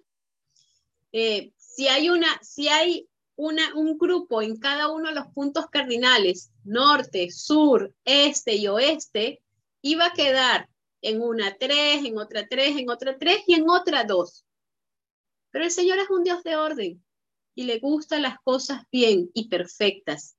Eh, 1.12 1.52
si 1.56 1.88
hay 1.88 2.10
una, 2.10 2.40
si 2.42 2.68
hay 2.68 3.08
una, 3.36 3.74
un 3.74 3.96
grupo 3.98 4.42
en 4.42 4.56
cada 4.58 4.90
uno 4.90 5.08
de 5.08 5.14
los 5.14 5.28
puntos 5.28 5.66
cardinales, 5.70 6.50
norte, 6.64 7.30
sur, 7.30 7.94
este 8.04 8.56
y 8.56 8.66
oeste, 8.66 9.42
iba 9.82 10.06
a 10.06 10.12
quedar 10.12 10.68
en 11.02 11.20
una 11.20 11.56
tres, 11.56 12.04
en 12.04 12.18
otra 12.18 12.46
tres, 12.48 12.76
en 12.76 12.90
otra 12.90 13.18
tres 13.18 13.42
y 13.46 13.54
en 13.54 13.68
otra 13.68 14.04
dos. 14.04 14.44
Pero 15.54 15.66
el 15.66 15.70
Señor 15.70 16.00
es 16.00 16.10
un 16.10 16.24
Dios 16.24 16.42
de 16.42 16.56
orden 16.56 17.04
y 17.54 17.62
le 17.62 17.78
gustan 17.78 18.22
las 18.22 18.40
cosas 18.40 18.82
bien 18.90 19.30
y 19.34 19.48
perfectas. 19.48 20.36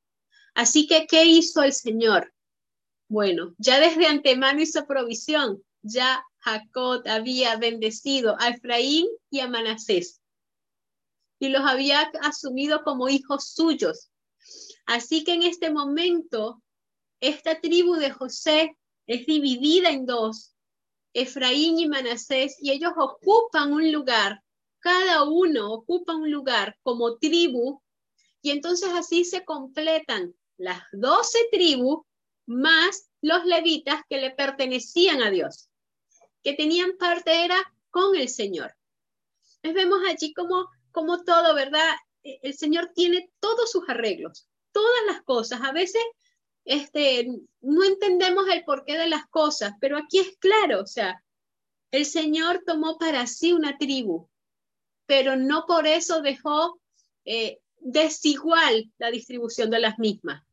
Así 0.53 0.88
que, 0.88 1.07
¿qué 1.07 1.24
hizo 1.24 1.63
el 1.63 1.72
Señor? 1.72 2.34
Bueno, 3.07 3.55
ya 3.57 3.79
desde 3.79 4.07
antemano 4.07 4.62
hizo 4.62 4.86
provisión. 4.86 5.63
Ya 5.84 6.22
Jacob 6.39 7.03
había 7.07 7.55
bendecido 7.55 8.36
a 8.41 8.50
Efraín 8.50 9.07
y 9.29 9.39
a 9.39 9.48
Manasés 9.48 10.19
y 11.39 11.48
los 11.48 11.62
había 11.63 12.01
asumido 12.22 12.84
como 12.84 13.07
hijos 13.07 13.53
suyos. 13.53 14.12
Así 14.86 15.24
que 15.24 15.36
en 15.36 15.43
este 15.43 15.72
momento 15.72 16.62
esta 17.22 17.62
tribu 17.62 17.95
de 17.95 18.12
José 18.12 18.77
es 19.07 19.25
dividida 19.25 19.91
en 19.91 20.05
dos, 20.05 20.57
Efraín 21.13 21.79
y 21.79 21.88
Manasés, 21.88 22.57
y 22.60 22.72
ellos 22.72 22.91
ocupan 22.98 23.72
un 23.72 23.89
lugar, 23.93 24.43
cada 24.86 25.24
uno 25.24 25.74
ocupa 25.74 26.15
un 26.15 26.30
lugar 26.30 26.77
como 26.84 27.18
tribu, 27.18 27.82
y 28.44 28.51
entonces 28.51 28.89
así 28.94 29.25
se 29.25 29.44
completan 29.44 30.36
las 30.58 30.84
doce 30.92 31.39
tribus 31.51 32.06
más 32.46 33.10
los 33.20 33.46
levitas 33.46 34.04
que 34.08 34.22
le 34.22 34.30
pertenecían 34.30 35.24
a 35.24 35.32
Dios, 35.32 35.70
que 36.44 36.54
tenían 36.54 36.98
parte 36.98 37.46
era 37.46 37.58
con 37.89 38.15
el 38.15 38.30
Señor. 38.30 38.75
Entonces 39.63 39.74
vemos 39.74 40.01
allí 40.08 40.36
como, 40.36 40.70
como 40.92 41.24
todo, 41.24 41.56
¿verdad? 41.56 41.96
E, 42.22 42.38
el 42.44 42.56
Señor 42.56 42.92
tiene 42.94 43.32
todos 43.39 43.72
sus 43.72 43.89
arreglos, 43.89 44.48
todas 44.72 45.01
las 45.08 45.24
cosas. 45.24 45.62
A 45.63 45.72
veces 45.72 46.04
este, 46.63 47.27
no 47.62 47.84
entendemos 47.84 48.48
el 48.50 48.63
porqué 48.63 49.00
de 49.00 49.10
las 49.10 49.25
cosas, 49.32 49.74
pero 49.82 49.98
aquí 49.98 50.20
es 50.20 50.38
claro, 50.38 50.82
o 50.82 50.86
sea, 50.86 51.24
el 51.89 52.06
Señor 52.06 52.62
tomó 52.68 53.00
para 53.00 53.25
sí 53.25 53.51
una 53.51 53.80
tribu, 53.80 54.30
pero 55.05 55.35
no 55.35 55.65
por 55.67 55.88
eso 55.88 56.21
dejó 56.21 56.79
eh, 57.25 57.59
desigual 57.79 58.91
la 58.97 59.12
distribución 59.12 59.69
de 59.69 59.79
las 59.79 60.00
mismas, 60.00 60.43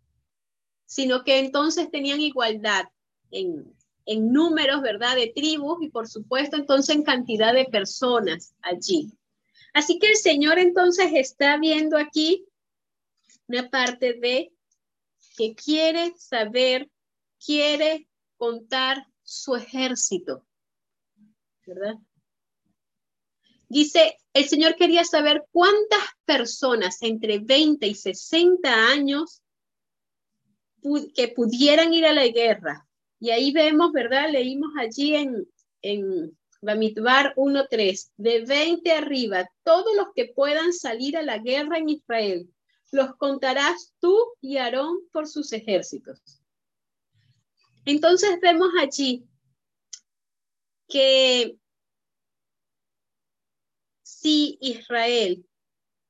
sino 0.85 1.25
que 1.25 1.39
entonces 1.39 1.91
tenían 1.91 2.21
igualdad 2.21 2.85
en, 3.31 3.75
en 4.07 4.33
números, 4.33 4.83
¿verdad?, 4.83 5.17
de 5.17 5.33
tribus 5.35 5.83
y 5.83 5.91
por 5.91 6.09
supuesto 6.09 6.57
entonces 6.57 6.97
en 6.97 7.03
cantidad 7.03 7.55
de 7.55 7.65
personas 7.67 8.55
allí. 8.61 9.11
Así 9.73 9.99
que 9.99 10.09
el 10.09 10.17
Señor 10.17 10.59
entonces 10.59 11.11
está 11.15 11.57
viendo 11.59 11.97
aquí 11.97 12.45
una 13.49 13.71
parte 13.71 14.15
de 14.15 14.53
que 15.37 15.55
quiere 15.55 16.13
saber, 16.17 16.91
quiere 17.45 18.09
contar 18.37 19.07
su 19.23 19.57
ejército, 19.57 20.45
¿verdad? 21.67 21.95
Dice, 23.73 24.19
el 24.35 24.45
Señor 24.45 24.77
quería 24.77 25.03
saber 25.03 25.47
cuántas 25.51 26.03
personas 26.27 27.01
entre 27.01 27.39
20 27.39 27.87
y 27.87 27.95
60 27.95 28.71
años 28.89 29.41
que 31.15 31.29
pudieran 31.29 31.95
ir 31.95 32.05
a 32.05 32.13
la 32.13 32.27
guerra. 32.29 32.87
Y 33.19 33.31
ahí 33.31 33.51
vemos, 33.51 33.91
¿verdad? 33.93 34.31
Leímos 34.31 34.73
allí 34.79 35.15
en, 35.15 35.49
en 35.81 36.37
Bamidbar 36.61 37.35
1.3, 37.35 38.11
de 38.19 38.45
20 38.45 38.93
arriba, 38.93 39.51
todos 39.63 39.97
los 39.97 40.09
que 40.15 40.27
puedan 40.27 40.75
salir 40.75 41.17
a 41.17 41.23
la 41.23 41.39
guerra 41.39 41.79
en 41.79 41.89
Israel, 41.89 42.53
los 42.91 43.17
contarás 43.17 43.95
tú 44.01 44.19
y 44.43 44.59
Aarón 44.59 44.99
por 45.13 45.27
sus 45.27 45.51
ejércitos. 45.55 46.21
Entonces 47.87 48.39
vemos 48.43 48.69
allí 48.79 49.25
que 50.91 51.57
si 54.23 54.57
Israel 54.61 55.45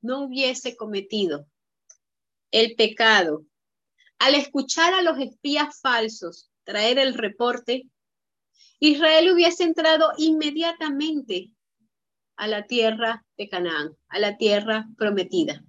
no 0.02 0.24
hubiese 0.24 0.76
cometido 0.76 1.46
el 2.50 2.76
pecado 2.76 3.46
al 4.18 4.34
escuchar 4.34 4.92
a 4.92 5.02
los 5.02 5.18
espías 5.18 5.80
falsos 5.80 6.50
traer 6.64 6.98
el 6.98 7.14
reporte, 7.14 7.88
Israel 8.78 9.32
hubiese 9.32 9.64
entrado 9.64 10.12
inmediatamente 10.18 11.50
a 12.36 12.46
la 12.46 12.66
tierra 12.66 13.24
de 13.38 13.48
Canaán, 13.48 13.96
a 14.08 14.18
la 14.18 14.36
tierra 14.36 14.86
prometida, 14.98 15.64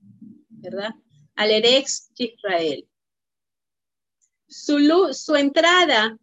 ¿verdad? 0.50 0.94
Al 1.36 1.50
Erex 1.50 2.12
Israel. 2.16 2.88
Su, 4.48 5.10
su 5.14 5.36
entrada 5.36 6.18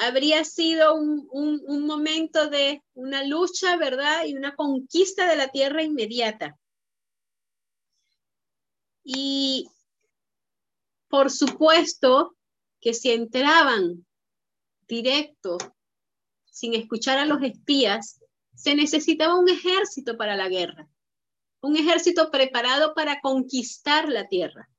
habría 0.00 0.44
sido 0.44 0.94
un, 0.94 1.28
un, 1.30 1.86
momento 1.86 2.48
de 2.48 2.82
una 2.94 3.22
lucha, 3.22 3.76
¿verdad? 3.76 4.24
Y 4.24 4.34
una 4.34 4.56
conquista 4.56 5.28
de 5.28 5.36
la 5.36 5.48
tierra 5.48 5.82
inmediata. 5.82 6.58
Y 9.04 9.68
por 11.08 11.30
supuesto 11.30 12.34
que 12.80 12.94
si 12.94 13.10
entraban 13.10 14.06
directo, 14.88 15.58
sin 16.46 16.74
escuchar 16.74 17.18
a 17.18 17.26
los 17.26 17.42
espías, 17.42 18.20
se 18.54 18.74
necesitaba 18.74 19.38
un 19.38 19.50
ejército 19.50 20.16
para 20.16 20.34
la 20.34 20.48
guerra, 20.48 20.88
un 21.60 21.76
ejército 21.76 22.30
preparado 22.30 22.94
para 22.94 23.20
conquistar 23.20 24.08
la 24.08 24.28
tierra. 24.28 24.70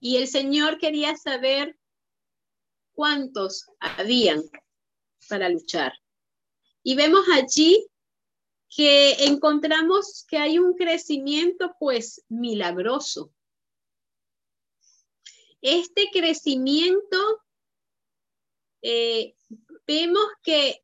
Y 0.00 0.16
el 0.16 0.26
Señor 0.26 0.78
quería 0.78 1.16
saber 1.16 1.76
cuántos 2.94 3.66
habían 3.80 4.42
para 5.28 5.48
luchar. 5.48 5.92
Y 6.82 6.94
vemos 6.96 7.24
allí 7.32 7.86
que 8.74 9.26
encontramos 9.26 10.24
que 10.28 10.38
hay 10.38 10.58
un 10.58 10.74
crecimiento 10.74 11.74
pues 11.78 12.24
milagroso. 12.28 13.32
Este 15.60 16.08
crecimiento, 16.12 17.42
eh, 18.82 19.34
vemos 19.86 20.24
que 20.42 20.82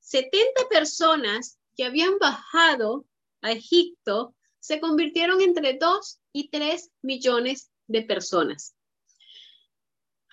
70 0.00 0.68
personas 0.68 1.58
que 1.76 1.84
habían 1.84 2.18
bajado 2.18 3.06
a 3.40 3.52
Egipto 3.52 4.34
se 4.60 4.80
convirtieron 4.80 5.40
entre 5.40 5.78
2 5.78 6.20
y 6.32 6.48
3 6.48 6.90
millones 7.02 7.70
de 7.86 8.02
personas. 8.02 8.74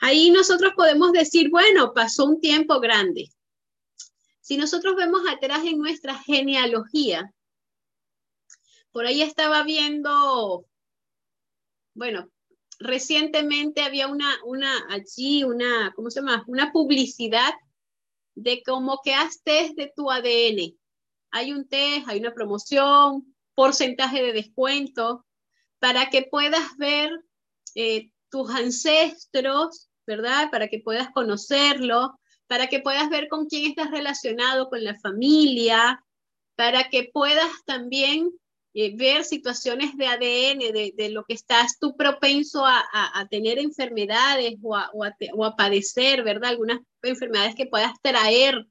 Ahí 0.02 0.30
nosotros 0.30 0.74
podemos 0.76 1.12
decir, 1.12 1.50
bueno, 1.50 1.94
pasó 1.94 2.26
un 2.26 2.40
tiempo 2.40 2.80
grande. 2.80 3.32
Si 4.40 4.58
nosotros 4.58 4.96
vemos 4.96 5.22
atrás 5.28 5.66
en 5.66 5.78
nuestra 5.78 6.16
genealogía, 6.16 7.34
por 8.92 9.06
ahí 9.06 9.22
estaba 9.22 9.64
viendo, 9.64 10.66
bueno, 11.94 12.32
recientemente 12.80 13.82
había 13.82 14.08
una, 14.08 14.38
una 14.46 14.74
allí, 14.90 15.44
una, 15.44 15.94
¿cómo 15.96 16.10
se 16.10 16.22
llama? 16.22 16.44
Una 16.48 16.72
publicidad 16.72 17.54
de 18.36 18.64
como 18.64 19.02
que 19.04 19.14
haz 19.14 19.42
test 19.44 19.76
de 19.76 19.92
tu 19.96 20.10
ADN. 20.10 20.78
Hay 21.32 21.52
un 21.52 21.68
test, 21.68 22.08
hay 22.08 22.20
una 22.20 22.34
promoción, 22.34 23.36
porcentaje 23.54 24.24
de 24.24 24.34
descuento, 24.34 25.26
para 25.80 26.10
que 26.10 26.24
puedas 26.24 26.78
ver 26.78 27.12
eh, 27.76 28.12
tus 28.30 28.50
ancestros, 28.50 29.90
¿verdad? 30.08 30.50
Para 30.50 30.70
que 30.70 30.80
puedas 30.80 31.10
conocerlo, 31.12 32.20
para 32.48 32.68
que 32.68 32.80
puedas 32.80 33.10
ver 33.10 33.28
con 33.28 33.46
quién 33.46 33.70
estás 33.70 33.92
relacionado, 33.92 34.70
con 34.70 34.84
la 34.84 34.98
familia, 35.00 36.04
para 36.56 36.90
que 36.90 37.10
puedas 37.14 37.52
también 37.66 38.32
eh, 38.74 38.96
ver 38.96 39.24
situaciones 39.24 39.98
de 39.98 40.06
ADN, 40.06 40.60
de, 40.96 41.10
lo 41.10 41.24
que 41.24 41.34
estás 41.34 41.80
tú 41.80 41.96
propenso 41.96 42.66
a, 42.66 43.28
tener 43.30 43.58
enfermedades 43.58 44.58
o 44.62 44.76
a, 44.76 44.92
o 44.94 45.46
a, 45.46 45.56
padecer, 45.56 46.24
¿verdad? 46.24 46.52
Algunas 46.52 46.80
enfermedades 47.02 47.56
que 47.56 47.66
puedas 47.66 47.94
traer 48.02 48.68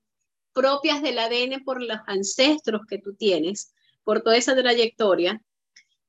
propias 0.52 1.02
del 1.02 1.18
ADN 1.18 1.64
por 1.64 1.82
los 1.82 1.98
ancestros 2.06 2.82
que 2.88 2.98
tú 2.98 3.14
tienes, 3.14 3.74
por 4.04 4.22
toda 4.22 4.36
esa 4.36 4.54
trayectoria. 4.54 5.42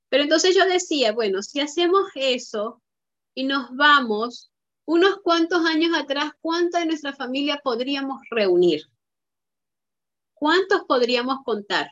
Pero 0.09 0.23
entonces 0.23 0.55
yo 0.55 0.65
decía, 0.65 1.11
bueno, 1.11 1.41
si 1.41 1.59
hacemos 1.59 2.03
eso 2.15 2.81
y 3.33 3.43
nos 3.43 3.75
vamos 3.75 4.51
unos 4.85 5.17
cuantos 5.23 5.65
años 5.65 5.95
atrás, 5.95 6.31
¿cuánta 6.41 6.79
de 6.79 6.87
nuestra 6.87 7.13
familia 7.13 7.59
podríamos 7.63 8.21
reunir? 8.31 8.83
¿Cuántos 10.33 10.81
podríamos 10.87 11.43
contar? 11.43 11.91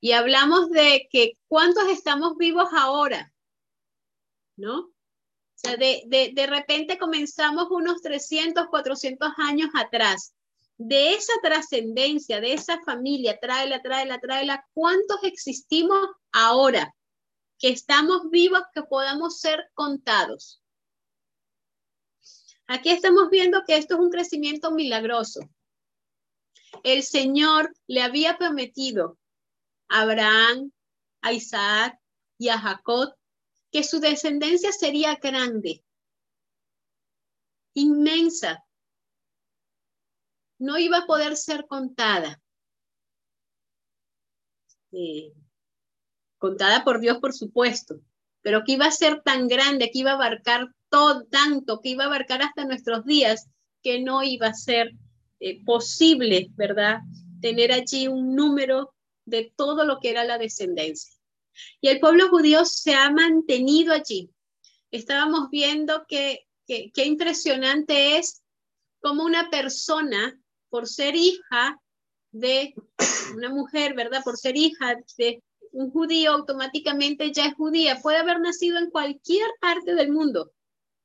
Y 0.00 0.12
hablamos 0.12 0.70
de 0.70 1.08
que 1.10 1.36
cuántos 1.46 1.88
estamos 1.88 2.36
vivos 2.36 2.68
ahora, 2.72 3.32
¿no? 4.56 4.80
O 4.80 4.92
sea, 5.54 5.76
de, 5.76 6.02
de, 6.06 6.32
de 6.34 6.46
repente 6.46 6.98
comenzamos 6.98 7.70
unos 7.70 8.00
300, 8.00 8.68
400 8.68 9.28
años 9.36 9.68
atrás. 9.74 10.34
De 10.78 11.12
esa 11.12 11.34
trascendencia, 11.42 12.40
de 12.40 12.54
esa 12.54 12.80
familia, 12.80 13.38
tráela, 13.38 13.82
tráela, 13.82 14.18
tráela, 14.18 14.66
¿cuántos 14.72 15.22
existimos 15.24 16.08
ahora? 16.32 16.94
Que 17.58 17.68
estamos 17.68 18.30
vivos, 18.30 18.62
que 18.74 18.82
podamos 18.84 19.40
ser 19.40 19.70
contados. 19.74 20.62
Aquí 22.66 22.88
estamos 22.88 23.28
viendo 23.28 23.62
que 23.66 23.76
esto 23.76 23.94
es 23.94 24.00
un 24.00 24.10
crecimiento 24.10 24.70
milagroso. 24.70 25.40
El 26.82 27.02
Señor 27.02 27.74
le 27.86 28.00
había 28.00 28.38
prometido 28.38 29.18
Abraham, 29.90 30.72
a 31.20 31.32
Isaac 31.32 31.98
y 32.38 32.48
a 32.48 32.58
Jacob 32.58 33.14
que 33.70 33.84
su 33.84 34.00
descendencia 34.00 34.72
sería 34.72 35.16
grande, 35.16 35.84
inmensa, 37.74 38.64
no 40.58 40.78
iba 40.78 40.98
a 40.98 41.06
poder 41.06 41.36
ser 41.36 41.66
contada. 41.66 42.40
Eh, 44.92 45.32
contada 46.38 46.84
por 46.84 47.00
Dios, 47.00 47.18
por 47.18 47.32
supuesto, 47.32 48.00
pero 48.42 48.64
que 48.64 48.72
iba 48.72 48.86
a 48.86 48.90
ser 48.90 49.22
tan 49.22 49.46
grande, 49.46 49.90
que 49.92 50.00
iba 50.00 50.12
a 50.12 50.14
abarcar 50.14 50.74
todo 50.88 51.24
tanto, 51.26 51.80
que 51.80 51.90
iba 51.90 52.04
a 52.04 52.06
abarcar 52.08 52.42
hasta 52.42 52.64
nuestros 52.64 53.04
días, 53.04 53.48
que 53.82 54.02
no 54.02 54.22
iba 54.22 54.48
a 54.48 54.54
ser 54.54 54.92
eh, 55.38 55.64
posible, 55.64 56.48
¿verdad? 56.56 57.00
Tener 57.40 57.72
allí 57.72 58.08
un 58.08 58.34
número 58.34 58.92
de 59.30 59.52
todo 59.56 59.84
lo 59.84 59.98
que 60.00 60.10
era 60.10 60.24
la 60.24 60.38
descendencia. 60.38 61.12
Y 61.80 61.88
el 61.88 62.00
pueblo 62.00 62.28
judío 62.28 62.64
se 62.64 62.94
ha 62.94 63.10
mantenido 63.10 63.92
allí. 63.92 64.30
Estábamos 64.90 65.50
viendo 65.50 66.04
que 66.06 66.46
qué 66.66 67.04
impresionante 67.04 68.18
es 68.18 68.42
como 69.00 69.24
una 69.24 69.50
persona, 69.50 70.38
por 70.68 70.86
ser 70.86 71.16
hija 71.16 71.80
de 72.30 72.74
una 73.34 73.48
mujer, 73.48 73.94
¿verdad? 73.94 74.22
Por 74.22 74.36
ser 74.36 74.56
hija 74.56 74.96
de 75.16 75.42
un 75.72 75.90
judío, 75.90 76.32
automáticamente 76.32 77.32
ya 77.32 77.46
es 77.46 77.54
judía. 77.54 78.00
Puede 78.00 78.18
haber 78.18 78.40
nacido 78.40 78.78
en 78.78 78.90
cualquier 78.90 79.48
parte 79.60 79.94
del 79.94 80.12
mundo, 80.12 80.52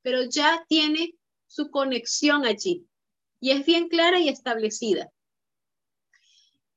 pero 0.02 0.24
ya 0.24 0.64
tiene 0.68 1.16
su 1.48 1.70
conexión 1.72 2.46
allí 2.46 2.86
y 3.40 3.52
es 3.52 3.66
bien 3.66 3.90
clara 3.90 4.20
y 4.20 4.30
establecida. 4.30 5.12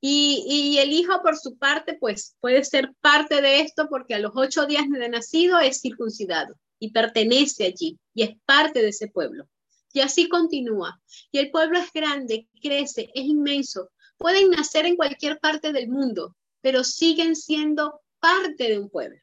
Y, 0.01 0.79
el 0.79 0.93
hijo, 0.93 1.21
por 1.23 1.37
su 1.37 1.59
parte, 1.59 1.95
pues 1.95 2.37
puede 2.41 2.65
ser 2.65 2.93
parte 3.01 3.41
de 3.41 3.61
esto 3.61 3.89
porque 3.89 4.15
a 4.15 4.21
los 4.21 4.33
ocho 4.35 4.67
días 4.67 4.89
de 4.89 5.09
nacido 5.09 5.59
es 5.59 5.81
circuncidado 5.81 6.55
y 6.79 6.93
pertenece 6.93 7.65
allí 7.67 7.99
y 8.15 8.23
es 8.23 8.31
parte 8.45 8.81
de 8.81 8.91
ese 8.91 9.09
pueblo. 9.09 9.49
Y 9.93 10.01
así 10.01 10.29
continúa. 10.29 11.01
Y 11.33 11.39
el 11.39 11.51
pueblo 11.51 11.79
es 11.79 11.93
grande, 11.93 12.49
crece, 12.63 13.11
es 13.15 13.25
inmenso. 13.25 13.91
Pueden 14.19 14.51
nacer 14.51 14.87
en 14.87 14.97
cualquier 14.97 15.41
parte 15.41 15.73
del 15.73 15.89
mundo, 15.89 16.37
pero 16.61 16.85
siguen 16.85 17.35
siendo 17.35 18.01
parte 18.21 18.69
de 18.69 18.79
un 18.79 18.91
pueblo. 18.91 19.19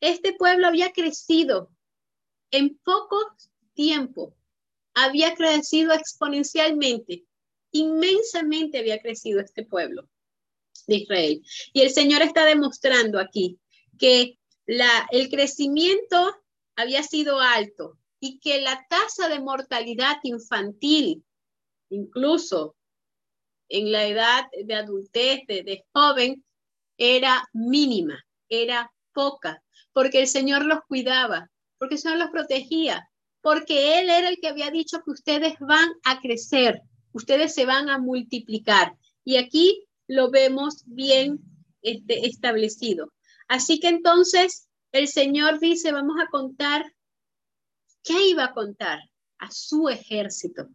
Este 0.00 0.32
pueblo 0.32 0.68
había 0.68 0.92
crecido 0.92 1.70
en 2.50 2.78
poco 2.78 3.18
tiempo, 3.74 4.34
había 4.94 5.34
crecido 5.34 5.92
exponencialmente 5.92 7.24
inmensamente 7.72 8.78
había 8.78 9.00
crecido 9.00 9.40
este 9.40 9.64
pueblo 9.64 10.08
de 10.86 10.96
Israel. 10.96 11.42
Y 11.72 11.82
el 11.82 11.90
Señor 11.90 12.22
está 12.22 12.44
demostrando 12.44 13.18
aquí 13.18 13.58
que 13.98 14.38
la, 14.66 15.06
el 15.10 15.28
crecimiento 15.28 16.36
había 16.76 17.02
sido 17.02 17.40
alto 17.40 17.98
y 18.20 18.38
que 18.38 18.60
la 18.60 18.86
tasa 18.88 19.28
de 19.28 19.40
mortalidad 19.40 20.16
infantil, 20.22 21.24
incluso 21.88 22.76
en 23.68 23.92
la 23.92 24.06
edad 24.06 24.48
de 24.64 24.74
adultez, 24.74 25.40
de, 25.46 25.62
de 25.62 25.84
joven, 25.92 26.44
era 26.98 27.48
mínima, 27.52 28.22
era 28.48 28.92
poca, 29.12 29.62
porque 29.92 30.20
el 30.20 30.28
Señor 30.28 30.66
los 30.66 30.80
cuidaba, 30.86 31.50
porque 31.78 31.94
el 31.94 32.00
Señor 32.00 32.18
los 32.18 32.30
protegía, 32.30 33.08
porque 33.40 33.98
Él 33.98 34.10
era 34.10 34.28
el 34.28 34.38
que 34.40 34.48
había 34.48 34.70
dicho 34.70 35.02
que 35.02 35.12
ustedes 35.12 35.54
van 35.60 35.88
a 36.04 36.20
crecer, 36.20 36.82
ustedes 37.12 37.54
se 37.54 37.66
van 37.66 37.88
a 37.88 37.98
multiplicar. 37.98 38.96
Y 39.24 39.36
aquí 39.36 39.84
lo 40.06 40.30
vemos 40.30 40.82
bien 40.86 41.40
este, 41.82 42.26
establecido. 42.26 43.12
Así 43.48 43.80
que 43.80 43.88
entonces 43.88 44.68
el 44.92 45.08
Señor 45.08 45.60
dice, 45.60 45.92
vamos 45.92 46.16
a 46.20 46.28
contar, 46.30 46.84
¿qué 48.02 48.28
iba 48.28 48.44
a 48.44 48.52
contar? 48.52 49.00
A 49.38 49.50
su 49.50 49.88
ejército. 49.88 50.68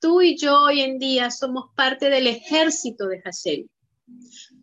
Tú 0.00 0.20
y 0.20 0.36
yo 0.36 0.62
hoy 0.62 0.80
en 0.80 0.98
día 0.98 1.30
somos 1.30 1.70
parte 1.74 2.10
del 2.10 2.26
ejército 2.26 3.06
de 3.06 3.22
Hashem. 3.22 3.68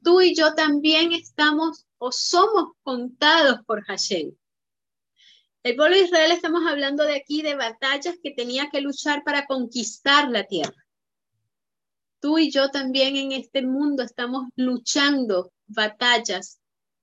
Tú 0.04 0.22
y 0.22 0.36
yo 0.36 0.54
también 0.54 1.14
estamos 1.14 1.86
o 1.98 2.12
somos 2.12 2.74
contados 2.84 3.60
por 3.66 3.84
Hashem. 3.86 4.36
El 5.64 5.76
pueblo 5.76 5.96
de 5.96 6.06
Israel 6.06 6.32
estamos 6.32 6.64
hablando 6.68 7.04
de 7.04 7.16
aquí 7.16 7.44
de 7.44 7.54
batallas 7.54 8.16
que 8.24 8.32
tenía 8.32 8.72
que 8.72 8.82
luchar 8.82 9.24
para 9.24 9.46
conquistar 9.46 10.28
la 10.28 10.46
tierra. 10.46 10.88
Tú 12.20 12.40
y 12.40 12.50
yo 12.50 12.70
también 12.70 13.16
en 13.16 13.32
este 13.32 13.62
mundo 13.62 14.02
estamos 14.02 14.48
luchando 14.56 15.54
batallas 15.68 16.60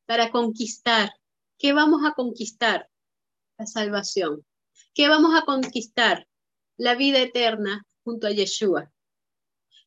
para 0.06 0.32
conquistar. 0.32 1.12
¿Qué 1.56 1.72
vamos 1.72 2.04
a 2.04 2.14
conquistar? 2.14 2.88
La 3.58 3.66
salvación. 3.66 4.44
¿Qué 4.92 5.08
vamos 5.08 5.40
a 5.40 5.44
conquistar? 5.44 6.26
La 6.76 6.96
vida 6.96 7.20
eterna 7.20 7.86
junto 8.02 8.26
a 8.26 8.32
Yeshua. 8.32 8.90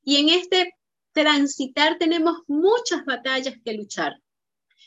Y 0.02 0.16
en 0.16 0.30
este 0.30 0.78
transitar 1.12 1.98
tenemos 1.98 2.38
muchas 2.48 3.04
batallas 3.04 3.56
que 3.66 3.74
luchar. 3.74 4.22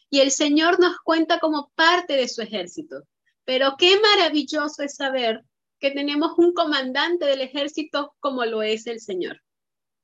Y 0.08 0.20
el 0.20 0.30
Señor 0.30 0.80
nos 0.80 0.96
cuenta 1.04 1.38
como 1.38 1.70
parte 1.74 2.14
de 2.14 2.28
su 2.28 2.40
ejército. 2.40 3.04
Pero 3.44 3.76
qué 3.78 3.98
maravilloso 4.00 4.82
es 4.82 4.96
saber 4.96 5.44
que 5.78 5.90
tenemos 5.90 6.32
un 6.38 6.54
comandante 6.54 7.26
del 7.26 7.42
ejército 7.42 8.14
como 8.20 8.44
lo 8.44 8.62
es 8.62 8.86
el 8.86 9.00
Señor, 9.00 9.42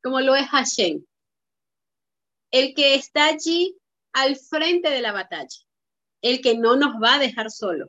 como 0.02 0.20
lo 0.20 0.34
es 0.34 0.46
Hashem, 0.48 1.04
el 2.50 2.74
que 2.74 2.94
está 2.94 3.26
allí 3.26 3.76
al 4.12 4.36
frente 4.36 4.90
de 4.90 5.00
la 5.00 5.12
batalla, 5.12 5.58
el 6.20 6.40
que 6.40 6.56
no 6.56 6.76
nos 6.76 7.02
va 7.02 7.14
a 7.14 7.18
dejar 7.18 7.50
solo, 7.50 7.88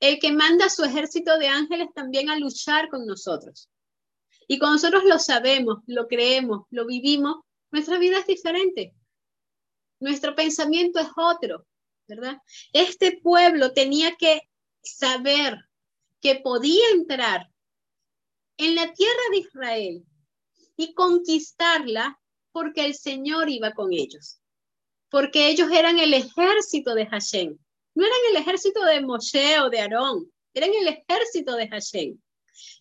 el 0.00 0.18
que 0.18 0.32
manda 0.32 0.66
a 0.66 0.70
su 0.70 0.84
ejército 0.84 1.38
de 1.38 1.48
ángeles 1.48 1.88
también 1.94 2.30
a 2.30 2.38
luchar 2.38 2.88
con 2.88 3.06
nosotros. 3.06 3.68
Y 4.46 4.58
cuando 4.58 4.76
nosotros 4.76 5.04
lo 5.04 5.18
sabemos, 5.18 5.82
lo 5.86 6.08
creemos, 6.08 6.66
lo 6.70 6.86
vivimos, 6.86 7.36
nuestra 7.70 7.98
vida 7.98 8.18
es 8.18 8.26
diferente. 8.26 8.94
Nuestro 10.00 10.34
pensamiento 10.34 11.00
es 11.00 11.08
otro, 11.16 11.66
¿verdad? 12.06 12.38
Este 12.72 13.20
pueblo 13.20 13.72
tenía 13.72 14.16
que 14.16 14.40
saber 14.82 15.58
que 16.20 16.36
podía 16.36 16.90
entrar 16.90 17.48
en 18.56 18.74
la 18.74 18.92
tierra 18.92 19.22
de 19.30 19.38
Israel 19.38 20.04
y 20.76 20.94
conquistarla 20.94 22.20
porque 22.52 22.84
el 22.84 22.94
Señor 22.94 23.48
iba 23.48 23.72
con 23.72 23.92
ellos, 23.92 24.40
porque 25.10 25.48
ellos 25.48 25.70
eran 25.70 25.98
el 25.98 26.14
ejército 26.14 26.94
de 26.94 27.06
Hashem, 27.06 27.56
No 27.94 28.04
eran 28.04 28.18
el 28.30 28.36
ejército 28.36 28.84
de 28.84 29.00
Moshe 29.00 29.60
o 29.60 29.70
de 29.70 29.80
Aarón, 29.80 30.30
eran 30.54 30.70
el 30.74 30.88
ejército 30.88 31.56
de 31.56 31.68
Hashem. 31.68 32.18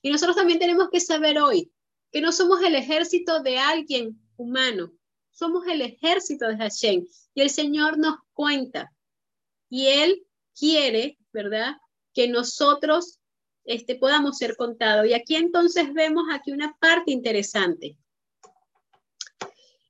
Y 0.02 0.12
nosotros 0.12 0.36
también 0.36 0.60
tenemos 0.60 0.90
que 0.92 1.00
saber 1.00 1.40
hoy 1.40 1.72
que 2.12 2.22
no 2.22 2.32
somos 2.32 2.62
el 2.64 2.76
ejército 2.76 3.42
de 3.42 3.60
alguien 3.60 4.20
humano, 4.38 4.92
somos 5.32 5.68
el 5.68 5.82
ejército 5.82 6.48
de 6.48 6.58
Hashem. 6.58 7.06
Y 7.36 7.42
el 7.42 7.50
Señor 7.50 7.98
nos 7.98 8.18
cuenta. 8.34 8.92
Y 9.70 9.88
Él 9.88 10.26
quiere, 10.58 11.18
¿verdad? 11.32 11.76
Que 12.18 12.28
nosotros 12.28 13.20
este, 13.64 13.96
podamos 13.96 14.40
ser 14.40 14.56
contados. 14.56 15.06
Y 15.06 15.14
aquí 15.14 15.36
entonces 15.36 15.94
vemos 15.94 16.24
aquí 16.32 16.52
una 16.52 16.76
parte 16.80 17.12
interesante. 17.12 17.96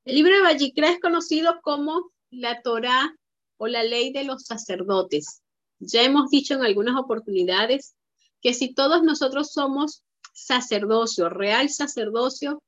El 0.04 0.16
libro 0.16 0.36
de 0.36 0.42
Vallicra 0.42 0.90
es 0.90 1.00
conocido 1.00 1.62
como 1.62 2.12
la 2.30 2.62
Torá 2.62 3.16
o 3.56 3.68
la 3.68 3.84
ley 3.84 4.12
de 4.12 4.26
los 4.26 4.44
sacerdotes. 4.44 5.42
Ya 5.80 6.04
hemos 6.04 6.30
dicho 6.30 6.56
en 6.56 6.64
algunas 6.64 7.00
oportunidades 7.00 7.96
que 8.42 8.54
si 8.54 8.74
todos 8.74 9.04
nosotros 9.04 9.54
somos 9.54 10.04
sacerdocio, 10.34 11.30
real 11.30 11.70
sacerdocio, 11.70 12.62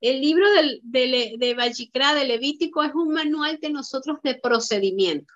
el 0.00 0.22
libro 0.22 0.46
de, 0.52 0.80
de, 0.84 1.36
de 1.38 2.14
de 2.14 2.24
Levítico, 2.24 2.82
es 2.82 2.94
un 2.94 3.12
manual 3.12 3.58
de 3.60 3.68
nosotros 3.68 4.20
de 4.22 4.36
procedimiento, 4.36 5.34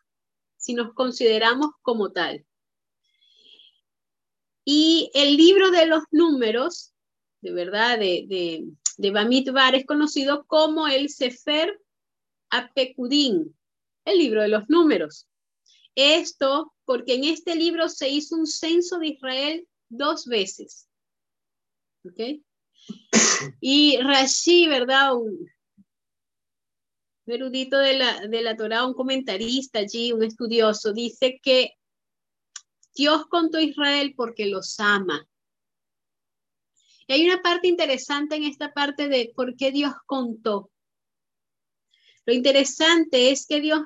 si 0.57 0.73
nos 0.73 0.95
consideramos 0.95 1.73
como 1.83 2.11
tal. 2.11 2.47
Y 4.69 5.13
el 5.15 5.37
libro 5.37 5.71
de 5.71 5.87
los 5.87 6.03
números, 6.11 6.93
de 7.41 7.53
verdad, 7.53 8.01
de, 8.01 8.25
de, 8.29 8.65
de 8.97 9.11
Bamidbar, 9.13 9.77
es 9.77 9.87
conocido 9.87 10.45
como 10.47 10.89
el 10.89 11.09
Sefer 11.09 11.81
Apekudín, 12.51 13.57
el 14.05 14.19
libro 14.19 14.43
de 14.43 14.49
los 14.49 14.69
números. 14.69 15.29
Esto 15.95 16.75
porque 16.85 17.15
en 17.15 17.25
este 17.25 17.55
libro 17.55 17.89
se 17.89 18.09
hizo 18.09 18.35
un 18.35 18.49
censo 18.49 18.99
de 18.99 19.09
Israel 19.09 19.69
dos 19.89 20.27
veces. 20.27 20.89
¿Ok? 22.05 22.43
Y 23.61 23.99
Rashi, 23.99 24.67
¿verdad? 24.67 25.15
Un 25.15 25.49
erudito 27.27 27.79
de 27.79 27.99
la, 27.99 28.27
de 28.27 28.43
la 28.43 28.57
Torah, 28.57 28.85
un 28.85 28.95
comentarista 28.95 29.79
allí, 29.79 30.13
un 30.13 30.25
estudioso, 30.25 30.93
dice 30.93 31.39
que 31.41 31.73
Dios 32.97 33.27
contó 33.27 33.59
a 33.59 33.63
Israel 33.63 34.15
porque 34.17 34.47
los 34.47 34.81
ama. 34.81 35.29
Y 37.07 37.13
hay 37.13 37.27
una 37.27 37.43
parte 37.43 37.69
interesante 37.69 38.37
en 38.37 38.45
esta 38.45 38.73
parte 38.73 39.09
de 39.09 39.33
por 39.37 39.55
qué 39.55 39.71
Dios 39.71 39.93
contó. 40.07 40.71
Lo 42.25 42.33
interesante 42.33 43.31
es 43.31 43.47
que 43.47 43.61
Dios 43.61 43.81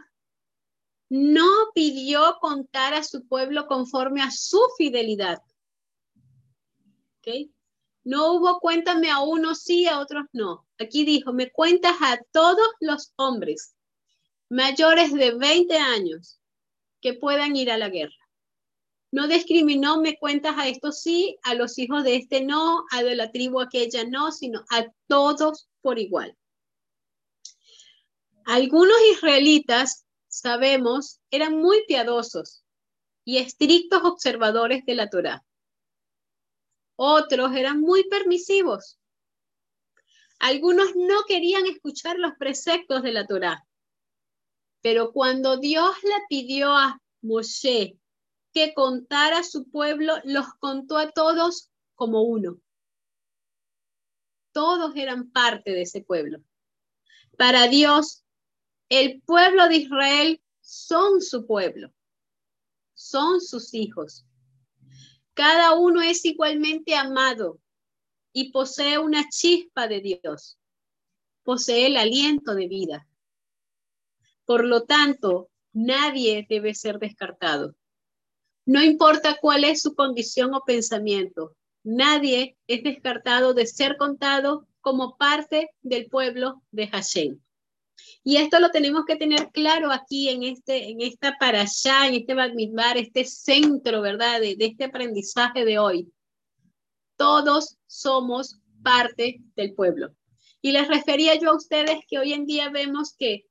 no 1.11 1.49
pidió 1.75 2.39
contar 2.41 2.95
a 2.95 3.03
su 3.03 3.27
pueblo 3.27 3.67
conforme 3.67 4.23
a 4.23 4.31
su 4.31 4.61
fidelidad. 4.79 5.43
¿Okay? 7.19 7.53
No 8.05 8.33
hubo 8.33 8.61
cuéntame 8.61 9.11
a 9.11 9.21
unos 9.21 9.63
sí, 9.63 9.87
a 9.87 9.99
otros 9.99 10.25
no. 10.33 10.67
Aquí 10.79 11.05
dijo, 11.05 11.35
me 11.35 11.51
cuentas 11.51 11.97
a 12.01 12.19
todos 12.33 12.69
los 12.81 13.13
hombres 13.17 13.75
mayores 14.49 15.13
de 15.13 15.35
20 15.35 15.77
años 15.77 16.41
que 17.01 17.15
puedan 17.15 17.57
ir 17.57 17.71
a 17.71 17.79
la 17.79 17.89
guerra. 17.89 18.20
No 19.13 19.27
discriminó, 19.27 20.01
me 20.01 20.17
cuentas 20.19 20.57
a 20.57 20.69
estos 20.69 21.01
sí, 21.01 21.39
a 21.43 21.55
los 21.55 21.79
hijos 21.79 22.05
de 22.05 22.17
este 22.17 22.43
no, 22.43 22.85
a 22.91 23.03
de 23.03 23.17
la 23.17 23.33
tribu 23.33 23.61
aquella 23.61 24.05
no, 24.05 24.31
sino 24.31 24.65
a 24.71 24.87
todos 25.09 25.69
por 25.81 25.99
igual. 25.99 26.37
Algunos 28.45 28.97
israelitas, 29.13 30.07
sabemos, 30.29 31.21
eran 31.31 31.57
muy 31.57 31.85
piadosos 31.87 32.65
y 33.25 33.39
estrictos 33.39 34.03
observadores 34.05 34.85
de 34.87 34.95
la 34.95 35.11
Torá. 35.11 35.45
Otros 36.97 37.55
eran 37.57 37.81
muy 37.81 38.09
permisivos. 38.09 38.99
Algunos 40.39 40.97
no 40.97 41.23
querían 41.27 41.67
escuchar 41.67 42.19
los 42.19 42.33
preceptos 42.39 43.03
de 43.03 43.13
la 43.13 43.27
Torá. 43.27 43.67
Pero 44.81 45.13
cuando 45.13 45.59
Dios 45.59 45.95
le 46.03 46.15
pidió 46.29 46.73
a 46.73 47.01
Moshe 47.21 48.00
que 48.53 48.75
contara 48.75 49.39
a 49.39 49.45
su 49.45 49.71
pueblo, 49.71 50.15
los 50.25 50.47
contó 50.59 50.99
a 50.99 51.11
todos 51.11 51.71
como 51.95 52.23
uno. 52.23 52.61
Todos 54.53 54.97
eran 54.97 55.31
parte 55.31 55.71
de 55.73 55.83
ese 55.83 56.03
pueblo. 56.03 56.41
Para 57.37 57.69
Dios, 57.69 58.25
el 58.89 59.23
pueblo 59.23 59.69
de 59.69 59.77
Israel 59.77 60.43
son 60.61 61.21
su 61.21 61.47
pueblo, 61.47 61.93
son 62.95 63.41
sus 63.41 63.73
hijos. 63.75 64.27
Cada 65.35 65.75
uno 65.75 66.03
es 66.03 66.25
igualmente 66.25 66.97
amado 66.97 67.61
y 68.33 68.51
posee 68.53 68.99
una 68.99 69.29
chispa 69.29 69.89
de 69.89 70.01
Dios, 70.01 70.59
posee 71.45 71.87
el 71.87 71.97
aliento 71.97 72.55
de 72.55 72.69
vida. 72.69 73.09
Por 74.45 74.65
lo 74.65 74.83
tanto, 74.83 75.51
nadie 75.73 76.47
debe 76.49 76.75
ser 76.75 76.99
descartado. 76.99 77.77
No 78.71 78.81
importa 78.85 79.37
cuál 79.41 79.65
es 79.65 79.83
su 79.83 79.97
condición 79.97 80.55
o 80.55 80.63
pensamiento, 80.65 81.57
nadie 81.83 82.57
es 82.69 82.85
descartado 82.85 83.53
de 83.53 83.67
ser 83.67 83.97
contado 83.97 84.69
como 84.81 85.17
parte 85.17 85.71
del 85.83 86.07
pueblo 86.07 86.63
de 86.71 86.87
Hashem. 86.87 87.41
Y 88.23 88.37
esto 88.37 88.61
lo 88.61 88.71
tenemos 88.71 89.07
que 89.07 89.17
tener 89.17 89.51
claro 89.51 89.91
aquí 89.91 90.29
en, 90.29 90.45
este, 90.45 90.89
en 90.89 91.01
esta 91.01 91.37
para 91.41 91.63
allá, 91.63 92.07
en 92.07 92.15
este 92.15 92.35
Badmitbar, 92.35 92.97
este 92.97 93.25
centro, 93.25 94.03
¿verdad? 94.03 94.41
De 94.41 94.57
este 94.61 94.85
aprendizaje 94.85 95.65
de 95.65 95.81
hoy. 95.81 96.13
Todos 97.17 97.77
somos 97.89 98.61
parte 98.85 99.41
del 99.57 99.75
pueblo. 99.75 100.15
Y 100.63 100.71
les 100.71 100.87
refería 100.87 101.35
yo 101.41 101.51
a 101.51 101.57
ustedes 101.57 101.99
que 102.07 102.21
hoy 102.21 102.35
en 102.35 102.47
día 102.47 102.69
vemos 102.69 103.17
que 103.19 103.47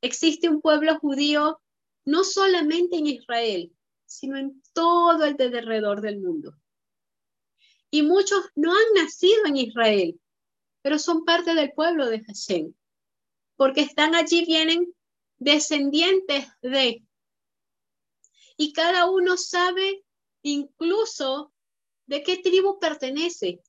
existe 0.00 0.48
un 0.48 0.60
pueblo 0.60 0.98
judío 0.98 1.60
no 2.04 2.24
solamente 2.24 2.96
en 2.96 3.06
Israel, 3.06 3.72
sino 4.06 4.38
en 4.38 4.62
todo 4.72 5.24
el 5.24 5.36
de 5.36 5.58
alrededor 5.58 6.00
del 6.00 6.20
mundo. 6.20 6.56
Y 7.90 8.02
muchos 8.02 8.44
no 8.54 8.72
han 8.72 8.94
nacido 8.94 9.46
en 9.46 9.56
Israel, 9.56 10.20
pero 10.82 10.98
son 10.98 11.24
parte 11.24 11.54
del 11.54 11.72
pueblo 11.72 12.06
de 12.06 12.22
Hashem, 12.24 12.72
porque 13.56 13.82
están 13.82 14.14
allí, 14.14 14.44
vienen 14.44 14.94
descendientes 15.38 16.46
de. 16.62 17.04
Y 18.56 18.72
cada 18.72 19.10
uno 19.10 19.36
sabe 19.36 20.04
incluso 20.42 21.52
de 22.06 22.22
qué 22.22 22.38
tribu 22.38 22.78
pertenece, 22.78 23.60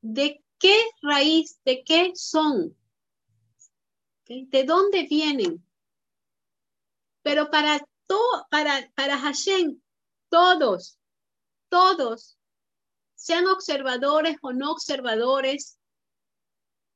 de 0.00 0.42
qué 0.58 0.78
raíz, 1.02 1.58
de 1.64 1.82
qué 1.82 2.12
son, 2.14 2.76
de 4.26 4.64
dónde 4.64 5.04
vienen. 5.04 5.64
Pero 7.22 7.50
para 7.50 7.80
para, 8.50 8.90
para 8.94 9.18
Hashem, 9.18 9.80
todos, 10.28 10.98
todos, 11.68 12.38
sean 13.14 13.46
observadores 13.46 14.36
o 14.42 14.52
no 14.52 14.72
observadores, 14.72 15.78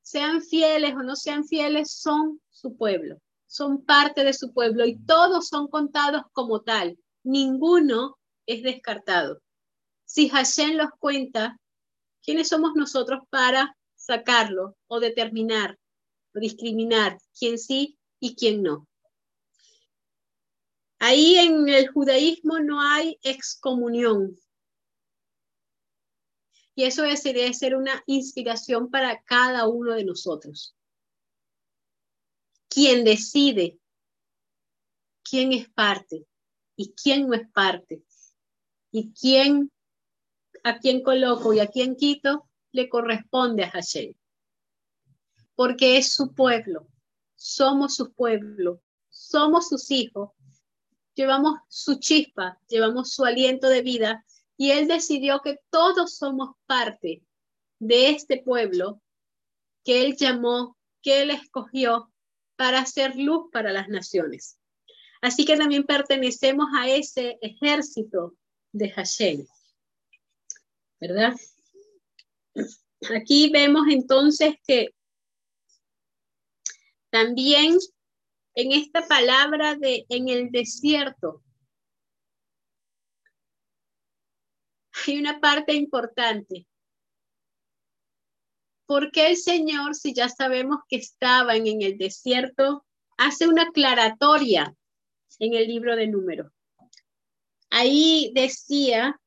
sean 0.03 0.42
fieles 0.42 0.94
o 0.94 1.03
no 1.03 1.16
sean 1.16 1.44
fieles, 1.44 1.92
son 1.92 2.40
su 2.51 2.77
pueblo, 2.77 3.20
son 3.46 3.85
parte 3.85 4.25
de 4.25 4.33
su 4.33 4.53
pueblo 4.53 4.87
y 4.87 4.98
todos 4.98 5.48
son 5.48 5.68
contados 5.68 6.22
como 6.33 6.62
tal. 6.62 6.98
Ninguno 7.22 8.18
es 8.46 8.62
descartado. 8.62 9.40
Si 10.05 10.29
Hashem 10.29 10.77
los 10.77 10.90
cuenta, 10.98 11.59
¿quiénes 12.22 12.48
somos 12.48 12.72
nosotros 12.75 13.20
para 13.31 13.77
sacarlo 13.94 14.77
o 14.88 15.01
determinar 15.01 15.79
o 16.35 16.40
discriminar 16.40 17.18
quién 17.38 17.59
sí 17.59 17.98
y 18.20 18.35
quién 18.35 18.62
no? 18.62 18.88
Ahí 21.05 21.35
en 21.35 21.69
el 21.69 21.88
judaísmo 21.88 22.61
no 22.61 22.81
hay 22.81 23.19
excomunión. 23.25 24.38
Y 26.77 26.85
eso 26.85 27.03
debería 27.03 27.53
ser 27.53 27.75
una 27.75 28.05
inspiración 28.07 28.88
para 28.88 29.21
cada 29.25 29.67
uno 29.67 29.95
de 29.95 30.05
nosotros. 30.05 30.77
Quien 32.69 33.05
decide 33.05 33.81
quién 35.29 35.51
es 35.51 35.69
parte 35.71 36.25
y 36.77 36.93
quién 36.93 37.27
no 37.27 37.35
es 37.35 37.49
parte 37.51 38.05
y 38.93 39.12
quién 39.12 39.73
a 40.62 40.79
quién 40.79 41.03
coloco 41.03 41.53
y 41.53 41.59
a 41.59 41.67
quién 41.67 41.97
quito 41.97 42.49
le 42.71 42.88
corresponde 42.88 43.65
a 43.65 43.71
Hashem. 43.73 44.15
Porque 45.57 45.97
es 45.99 46.15
su 46.15 46.33
pueblo, 46.33 46.87
somos 47.35 47.97
su 47.97 48.12
pueblo, 48.12 48.81
somos 49.09 49.69
sus 49.69 49.91
hijos 49.91 50.31
llevamos 51.14 51.59
su 51.68 51.98
chispa, 51.98 52.59
llevamos 52.68 53.12
su 53.12 53.25
aliento 53.25 53.68
de 53.68 53.83
vida 53.83 54.25
y 54.57 54.70
Él 54.70 54.87
decidió 54.88 55.40
que 55.40 55.59
todos 55.70 56.16
somos 56.16 56.57
parte 56.66 57.22
de 57.79 58.11
este 58.11 58.42
pueblo 58.42 59.01
que 59.85 60.05
Él 60.05 60.16
llamó, 60.16 60.77
que 61.03 61.22
Él 61.22 61.31
escogió 61.31 62.12
para 62.57 62.81
hacer 62.81 63.16
luz 63.16 63.51
para 63.53 63.72
las 63.72 63.88
naciones. 63.88 64.59
Así 65.20 65.44
que 65.44 65.57
también 65.57 65.85
pertenecemos 65.85 66.66
a 66.77 66.88
ese 66.88 67.38
ejército 67.40 68.37
de 68.72 68.90
Hashem. 68.90 69.46
¿Verdad? 71.01 71.35
Aquí 73.16 73.51
vemos 73.51 73.87
entonces 73.88 74.55
que 74.66 74.94
también 77.11 77.79
en 78.55 78.73
esta 78.73 79.07
palabra 79.07 79.77
de 79.77 80.05
en 80.09 80.29
el 80.29 80.51
desierto 80.51 81.43
hay 85.07 85.19
una 85.19 85.41
parte 85.41 85.75
importante. 85.75 86.67
¿Por 88.87 89.11
qué 89.11 89.29
el 89.29 89.37
Señor, 89.37 89.95
si 89.95 90.12
ya 90.12 90.29
sabemos 90.29 90.81
que 90.88 90.97
estaban 90.97 91.67
en 91.67 91.83
el 91.83 91.97
desierto, 91.97 92.85
hace 93.17 93.49
una 93.49 93.62
aclaratoria 93.65 94.75
en 95.38 95.55
el 95.55 95.67
libro 95.67 95.97
de 95.97 96.09
números? 96.09 96.53
Ahí 97.71 98.33
decía, 98.35 99.19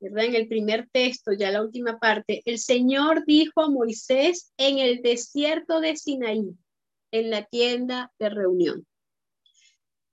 ¿verdad? 0.00 0.24
En 0.24 0.34
el 0.34 0.48
primer 0.48 0.88
texto, 0.90 1.32
ya 1.32 1.50
la 1.50 1.62
última 1.62 1.98
parte, 1.98 2.40
el 2.46 2.58
Señor 2.58 3.24
dijo 3.26 3.60
a 3.60 3.70
Moisés 3.70 4.52
en 4.56 4.78
el 4.78 5.02
desierto 5.02 5.80
de 5.80 5.96
Sinaí, 5.96 6.56
en 7.10 7.30
la 7.30 7.44
tienda 7.44 8.12
de 8.18 8.30
reunión. 8.30 8.86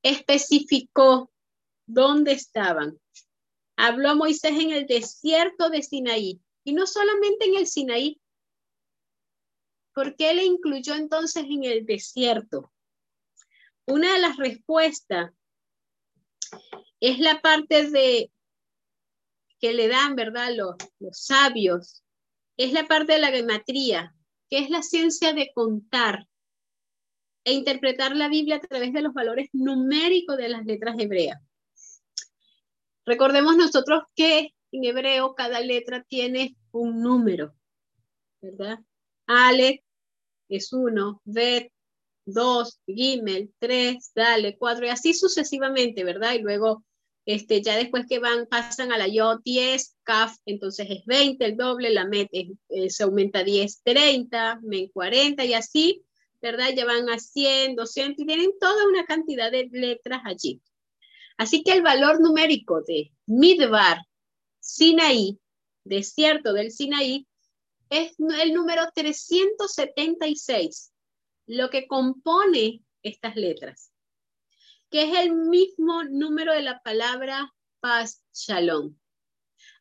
Especificó 0.03 1.31
dónde 1.86 2.34
estaban. 2.34 2.99
Habló 3.75 4.12
a 4.12 4.15
Moisés 4.15 4.51
en 4.51 4.71
el 4.71 4.86
desierto 4.86 5.69
de 5.69 5.84
Sinaí 5.84 6.39
y 6.63 6.73
no 6.73 6.88
solamente 6.88 7.45
en 7.45 7.55
el 7.55 7.67
Sinaí. 7.67 8.21
¿Por 9.93 10.15
qué 10.15 10.34
le 10.34 10.43
incluyó 10.43 10.95
entonces 10.95 11.45
en 11.45 11.63
el 11.63 11.86
desierto? 11.86 12.71
Una 13.86 14.13
de 14.13 14.19
las 14.19 14.38
respuestas 14.38 15.31
es 16.99 17.19
la 17.19 17.41
parte 17.41 17.89
de 17.89 18.31
que 19.60 19.73
le 19.73 19.88
dan, 19.88 20.15
¿verdad? 20.15 20.53
Los, 20.55 20.75
los 20.99 21.17
sabios. 21.19 22.03
Es 22.58 22.71
la 22.73 22.88
parte 22.88 23.13
de 23.13 23.19
la 23.19 23.31
gematría, 23.31 24.15
que 24.49 24.60
es 24.60 24.69
la 24.69 24.81
ciencia 24.81 25.34
de 25.34 25.51
contar 25.53 26.27
e 27.45 27.53
interpretar 27.53 28.15
la 28.15 28.27
Biblia 28.27 28.58
a 28.58 28.60
través 28.60 28.91
de 28.91 29.01
los 29.01 29.13
valores 29.13 29.49
numéricos 29.53 30.36
de 30.38 30.49
las 30.49 30.65
letras 30.65 30.95
hebreas. 30.99 31.39
Recordemos 33.05 33.55
nosotros 33.55 34.03
que 34.15 34.53
en 34.71 34.84
hebreo 34.84 35.36
cada 35.36 35.62
letra 35.62 36.03
tiene 36.10 36.58
un 36.71 37.01
número, 37.01 37.55
¿verdad? 38.41 38.79
Ale 39.27 39.84
es 40.49 40.73
uno, 40.73 41.21
Bet 41.23 41.71
dos, 42.25 42.79
Gimel, 42.88 43.53
tres, 43.60 44.12
Dale, 44.15 44.58
cuatro, 44.58 44.86
y 44.86 44.89
así 44.89 45.13
sucesivamente, 45.13 46.03
¿verdad? 46.03 46.34
Y 46.34 46.39
luego, 46.39 46.84
este, 47.25 47.62
ya 47.62 47.75
después 47.77 48.05
que 48.10 48.19
van, 48.19 48.47
pasan 48.47 48.91
a 48.91 48.97
la 48.97 49.08
Yod 49.08 49.41
10, 49.43 49.97
Kaf, 50.03 50.36
entonces 50.45 50.88
es 50.89 51.05
20, 51.05 51.45
el 51.45 51.58
doble, 51.58 51.91
la 51.91 52.08
Met 52.08 52.29
eh, 52.31 52.89
se 52.89 53.03
aumenta 53.03 53.43
10, 53.43 53.81
30, 53.84 54.60
Men 54.63 54.89
40, 54.89 55.45
y 55.45 55.53
así, 55.53 56.03
¿verdad? 56.41 56.69
Ya 56.76 56.86
van 56.86 57.10
a 57.10 57.19
100, 57.19 57.76
200, 57.76 58.21
y 58.21 58.26
tienen 58.26 58.52
toda 58.60 58.88
una 58.88 59.06
cantidad 59.06 59.52
de 59.52 59.69
letras 59.71 60.21
allí. 60.26 60.62
Así 61.38 61.63
que 61.63 61.74
el 61.74 61.82
valor 61.82 62.21
numérico 62.21 62.82
de 62.82 63.12
Midbar, 63.26 64.00
Sinaí, 64.60 65.39
desierto 65.84 66.54
del 66.54 66.71
Sinaí, 66.71 67.28
es 67.89 68.15
el 68.39 68.54
número 68.54 68.84
376 68.93 70.91
lo 71.48 71.69
que 71.69 71.88
compone 71.88 72.82
estas 73.04 73.36
letras, 73.36 73.91
que 74.89 75.04
es 75.04 75.19
el 75.19 75.34
mismo 75.34 76.04
número 76.04 76.54
de 76.54 76.63
la 76.63 76.82
palabra 76.82 77.54
paz, 77.80 78.24
shalom. 78.34 78.95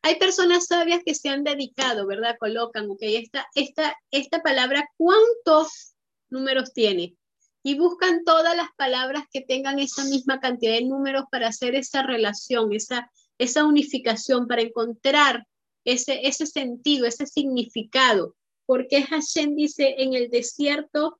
Hay 0.03 0.19
personas 0.19 0.67
sabias 0.67 1.01
que 1.03 1.15
se 1.15 1.29
han 1.29 1.43
dedicado, 1.43 2.05
¿verdad? 2.05 2.37
Colocan, 2.39 2.89
ok, 2.91 2.99
esta, 3.01 3.47
esta, 3.55 3.97
esta 4.11 4.43
palabra, 4.43 4.87
¿cuántos 4.97 5.94
números 6.29 6.73
tiene? 6.73 7.15
Y 7.63 7.77
buscan 7.77 8.23
todas 8.23 8.55
las 8.55 8.69
palabras 8.77 9.23
que 9.31 9.41
tengan 9.41 9.79
esa 9.79 10.03
misma 10.05 10.39
cantidad 10.39 10.73
de 10.73 10.85
números 10.85 11.25
para 11.31 11.47
hacer 11.47 11.75
esa 11.75 12.03
relación, 12.03 12.73
esa, 12.73 13.11
esa 13.37 13.65
unificación, 13.65 14.47
para 14.47 14.61
encontrar 14.61 15.47
ese, 15.83 16.27
ese 16.27 16.45
sentido, 16.45 17.05
ese 17.05 17.25
significado. 17.25 18.35
Porque 18.65 19.03
Hashem 19.03 19.55
dice, 19.55 19.95
en 19.97 20.13
el 20.13 20.29
desierto 20.29 21.19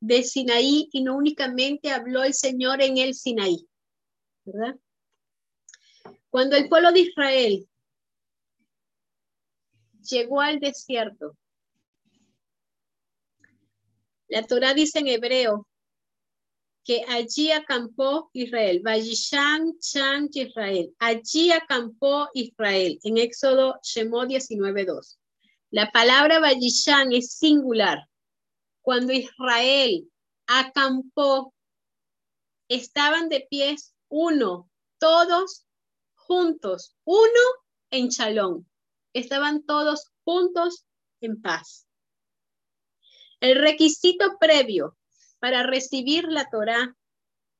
de 0.00 0.22
Sinaí 0.22 0.88
y 0.92 1.02
no 1.02 1.16
únicamente 1.16 1.90
habló 1.90 2.24
el 2.24 2.34
Señor 2.34 2.82
en 2.82 2.98
el 2.98 3.14
Sinaí, 3.14 3.68
¿verdad? 4.44 4.76
Cuando 6.30 6.56
el 6.56 6.68
pueblo 6.68 6.92
de 6.92 7.00
Israel 7.00 7.68
llegó 10.02 10.40
al 10.40 10.58
desierto, 10.58 11.36
la 14.30 14.46
Torah 14.46 14.74
dice 14.74 15.00
en 15.00 15.08
hebreo 15.08 15.66
que 16.84 17.04
allí 17.08 17.52
acampó 17.52 18.30
Israel, 18.32 18.80
Vayishan 18.82 19.78
Chan 19.78 20.28
Israel, 20.32 20.94
allí 20.98 21.52
acampó 21.52 22.28
Israel, 22.32 22.98
en 23.02 23.18
Éxodo 23.18 23.78
Shemot 23.82 24.28
19.2. 24.28 25.18
La 25.70 25.90
palabra 25.90 26.40
Vayishan 26.40 27.12
es 27.12 27.34
singular, 27.34 28.08
cuando 28.80 29.12
Israel 29.12 30.08
acampó, 30.46 31.52
estaban 32.68 33.28
de 33.28 33.46
pies 33.50 33.94
uno, 34.08 34.70
todos 34.98 35.66
juntos, 36.14 36.94
uno 37.04 37.40
en 37.90 38.08
Chalón. 38.08 38.68
Estaban 39.12 39.64
todos 39.64 40.12
juntos 40.24 40.86
en 41.20 41.42
paz. 41.42 41.86
El 43.40 43.58
requisito 43.58 44.36
previo 44.38 44.98
para 45.38 45.62
recibir 45.62 46.24
la 46.24 46.48
Torá 46.50 46.94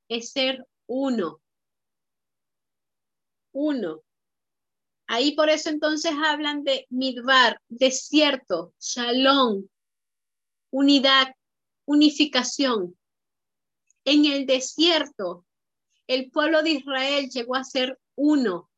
es 0.08 0.30
ser 0.30 0.66
uno. 0.86 1.40
Uno. 3.52 4.02
Ahí 5.06 5.32
por 5.34 5.48
eso 5.48 5.70
entonces 5.70 6.12
hablan 6.22 6.62
de 6.62 6.86
midbar, 6.90 7.60
desierto, 7.68 8.74
shalom, 8.78 9.66
unidad, 10.70 11.34
unificación. 11.86 12.96
En 14.04 14.24
el 14.26 14.46
desierto, 14.46 15.46
el 16.06 16.30
pueblo 16.30 16.62
de 16.62 16.70
Israel 16.70 17.28
llegó 17.30 17.56
a 17.56 17.64
ser 17.64 17.98
uno. 18.14 18.70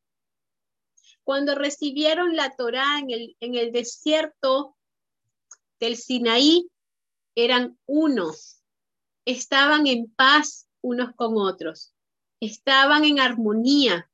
Cuando 1.23 1.53
recibieron 1.55 2.35
la 2.35 2.49
Torá 2.55 2.99
en 2.99 3.11
el, 3.11 3.37
en 3.39 3.55
el 3.55 3.71
desierto 3.71 4.75
del 5.79 5.97
Sinaí, 5.97 6.69
eran 7.35 7.77
unos, 7.85 8.61
estaban 9.25 9.87
en 9.87 10.11
paz 10.13 10.67
unos 10.81 11.15
con 11.15 11.37
otros, 11.37 11.93
estaban 12.39 13.05
en 13.05 13.19
armonía, 13.19 14.09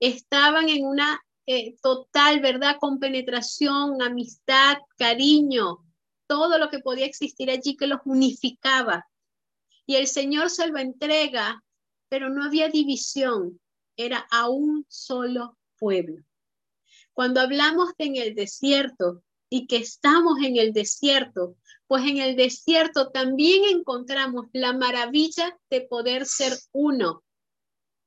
estaban 0.00 0.68
en 0.68 0.84
una 0.84 1.20
eh, 1.46 1.76
total, 1.82 2.40
¿verdad? 2.40 2.76
Compenetración, 2.80 4.00
amistad, 4.00 4.78
cariño, 4.96 5.84
todo 6.28 6.58
lo 6.58 6.70
que 6.70 6.78
podía 6.78 7.06
existir 7.06 7.50
allí 7.50 7.76
que 7.76 7.88
los 7.88 8.00
unificaba. 8.04 9.08
Y 9.84 9.96
el 9.96 10.06
Señor 10.06 10.50
se 10.50 10.68
lo 10.68 10.78
entrega, 10.78 11.62
pero 12.08 12.30
no 12.30 12.44
había 12.44 12.68
división, 12.68 13.60
era 13.96 14.26
a 14.30 14.48
un 14.48 14.86
solo 14.88 15.58
pueblo. 15.78 16.24
Cuando 17.12 17.40
hablamos 17.40 17.90
en 17.98 18.16
el 18.16 18.34
desierto 18.34 19.22
y 19.52 19.66
que 19.66 19.76
estamos 19.76 20.38
en 20.42 20.56
el 20.56 20.72
desierto, 20.72 21.58
pues 21.86 22.04
en 22.06 22.16
el 22.16 22.36
desierto 22.36 23.10
también 23.10 23.64
encontramos 23.66 24.46
la 24.54 24.72
maravilla 24.72 25.58
de 25.68 25.82
poder 25.82 26.24
ser 26.24 26.54
uno 26.72 27.22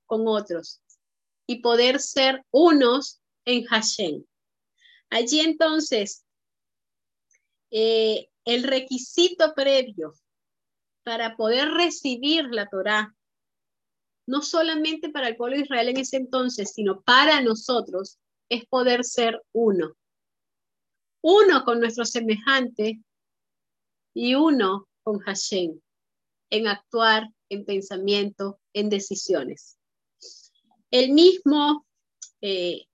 con 0.07 0.27
otros 0.27 0.81
y 1.45 1.61
poder 1.61 1.99
ser 1.99 2.43
unos 2.49 3.21
en 3.45 3.63
Hashem. 3.65 4.23
Allí 5.11 5.39
entonces 5.39 6.25
eh, 7.69 8.27
el 8.43 8.63
requisito 8.63 9.53
previo 9.53 10.15
para 11.03 11.37
poder 11.37 11.69
recibir 11.69 12.45
la 12.45 12.67
Torá, 12.67 13.15
no 14.25 14.41
solamente 14.41 15.09
para 15.09 15.27
el 15.27 15.35
pueblo 15.35 15.57
de 15.57 15.61
Israel 15.61 15.89
en 15.89 15.97
ese 15.97 16.17
entonces, 16.17 16.73
sino 16.73 17.01
para 17.01 17.39
nosotros, 17.41 18.17
es 18.49 18.65
poder 18.65 19.03
ser 19.03 19.43
uno. 19.51 19.95
Uno 21.27 21.63
con 21.65 21.79
nuestro 21.79 22.05
semejante 22.05 23.01
y 24.13 24.35
uno 24.35 24.87
con 25.01 25.17
Hashem, 25.21 25.81
en 26.51 26.67
actuar, 26.67 27.31
en 27.49 27.65
pensamiento, 27.65 28.59
en 28.73 28.89
decisiones. 28.91 29.79
El 30.91 31.13
mismo 31.13 31.87
eh, 32.41 32.85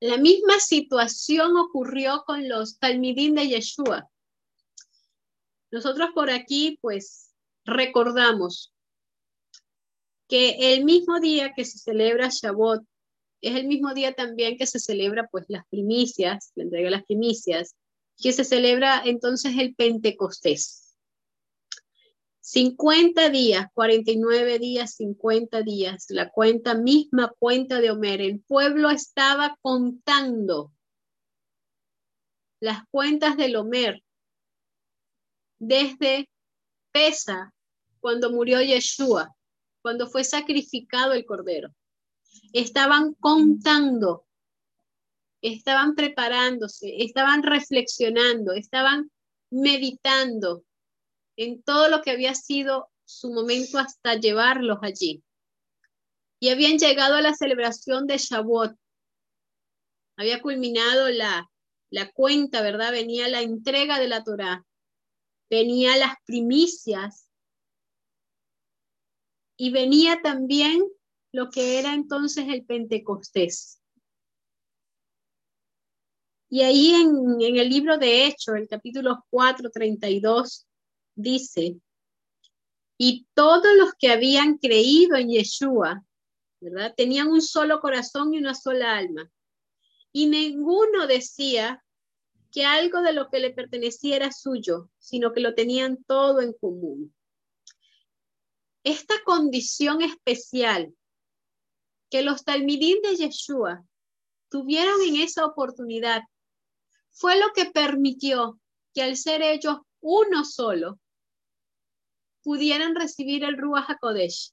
la 0.00 0.18
misma 0.18 0.60
situación 0.60 1.56
ocurrió 1.56 2.22
con 2.26 2.50
los 2.50 2.78
talmidín 2.78 3.36
de 3.36 3.48
Yeshua. 3.48 4.10
Nosotros 5.70 6.10
por 6.14 6.28
aquí, 6.28 6.76
pues, 6.82 7.32
recordamos 7.64 8.74
que 10.28 10.74
el 10.74 10.84
mismo 10.84 11.18
día 11.18 11.54
que 11.54 11.64
se 11.64 11.78
celebra 11.78 12.28
Shavuot 12.28 12.84
es 13.42 13.56
el 13.56 13.66
mismo 13.66 13.92
día 13.92 14.14
también 14.14 14.56
que 14.56 14.66
se 14.66 14.78
celebra, 14.78 15.28
pues, 15.30 15.44
las 15.48 15.66
primicias, 15.68 16.52
la 16.54 16.64
entrega 16.64 16.86
de 16.86 16.90
las 16.92 17.04
primicias, 17.04 17.74
que 18.16 18.32
se 18.32 18.44
celebra 18.44 19.02
entonces 19.04 19.54
el 19.58 19.74
Pentecostés. 19.74 20.96
50 22.40 23.30
días, 23.30 23.66
49 23.74 24.58
días, 24.58 24.94
50 24.94 25.62
días, 25.62 26.06
la 26.08 26.30
cuenta 26.30 26.74
misma 26.74 27.32
cuenta 27.38 27.80
de 27.80 27.90
Homer. 27.90 28.20
El 28.20 28.40
pueblo 28.40 28.90
estaba 28.90 29.56
contando 29.60 30.72
las 32.60 32.82
cuentas 32.90 33.36
del 33.36 33.56
Homer 33.56 34.02
desde 35.58 36.28
Pesa, 36.92 37.54
cuando 38.00 38.30
murió 38.30 38.60
Yeshua, 38.60 39.34
cuando 39.80 40.08
fue 40.08 40.24
sacrificado 40.24 41.12
el 41.12 41.24
cordero. 41.24 41.72
Estaban 42.52 43.14
contando, 43.14 44.26
estaban 45.42 45.94
preparándose, 45.94 47.02
estaban 47.02 47.42
reflexionando, 47.42 48.52
estaban 48.52 49.10
meditando 49.50 50.64
en 51.36 51.62
todo 51.62 51.88
lo 51.88 52.02
que 52.02 52.10
había 52.10 52.34
sido 52.34 52.90
su 53.04 53.32
momento 53.32 53.78
hasta 53.78 54.14
llevarlos 54.14 54.78
allí. 54.82 55.22
Y 56.40 56.48
habían 56.48 56.78
llegado 56.78 57.14
a 57.14 57.22
la 57.22 57.34
celebración 57.34 58.06
de 58.06 58.18
Shavuot. 58.18 58.76
Había 60.16 60.40
culminado 60.42 61.08
la, 61.10 61.50
la 61.90 62.10
cuenta, 62.10 62.62
¿verdad? 62.62 62.90
Venía 62.92 63.28
la 63.28 63.42
entrega 63.42 63.98
de 63.98 64.08
la 64.08 64.24
Torá, 64.24 64.64
venía 65.50 65.96
las 65.96 66.14
primicias 66.24 67.28
y 69.56 69.70
venía 69.70 70.22
también 70.22 70.82
lo 71.32 71.50
que 71.50 71.78
era 71.78 71.94
entonces 71.94 72.46
el 72.48 72.64
Pentecostés. 72.64 73.80
Y 76.48 76.62
ahí 76.62 76.94
en, 76.94 77.40
en 77.40 77.56
el 77.56 77.68
libro 77.68 77.96
de 77.96 78.26
Hechos, 78.26 78.56
el 78.56 78.68
capítulo 78.68 79.24
4, 79.30 79.70
32, 79.70 80.66
dice, 81.14 81.76
y 82.98 83.26
todos 83.34 83.74
los 83.76 83.94
que 83.98 84.10
habían 84.10 84.58
creído 84.58 85.16
en 85.16 85.30
Yeshua, 85.30 86.04
¿verdad? 86.60 86.94
Tenían 86.94 87.28
un 87.28 87.40
solo 87.40 87.80
corazón 87.80 88.34
y 88.34 88.38
una 88.38 88.54
sola 88.54 88.96
alma 88.96 89.30
y 90.12 90.26
ninguno 90.26 91.06
decía 91.06 91.82
que 92.52 92.64
algo 92.66 93.00
de 93.00 93.14
lo 93.14 93.30
que 93.30 93.40
le 93.40 93.50
pertenecía 93.50 94.16
era 94.16 94.30
suyo, 94.30 94.90
sino 94.98 95.32
que 95.32 95.40
lo 95.40 95.54
tenían 95.54 96.04
todo 96.04 96.42
en 96.42 96.52
común. 96.52 97.14
Esta 98.84 99.14
condición 99.24 100.02
especial 100.02 100.94
que 102.12 102.20
los 102.20 102.44
talmidín 102.44 103.00
de 103.00 103.16
Yeshua 103.16 103.82
tuvieron 104.50 105.00
en 105.00 105.16
esa 105.16 105.46
oportunidad 105.46 106.20
fue 107.10 107.40
lo 107.40 107.54
que 107.54 107.70
permitió 107.70 108.60
que 108.92 109.02
al 109.02 109.16
ser 109.16 109.40
ellos 109.40 109.78
uno 110.00 110.44
solo, 110.44 111.00
pudieran 112.42 112.94
recibir 112.94 113.44
el 113.44 113.56
Ruach 113.56 113.88
HaKodesh. 113.88 114.52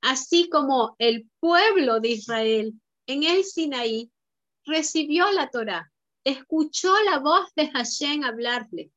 Así 0.00 0.48
como 0.48 0.96
el 0.98 1.30
pueblo 1.38 2.00
de 2.00 2.08
Israel 2.08 2.74
en 3.06 3.22
el 3.22 3.44
Sinaí, 3.44 4.10
recibió 4.64 5.30
la 5.30 5.48
Torá, 5.48 5.92
escuchó 6.24 6.92
la 7.04 7.20
voz 7.20 7.54
de 7.54 7.70
Hashem 7.70 8.24
hablarle 8.24 8.90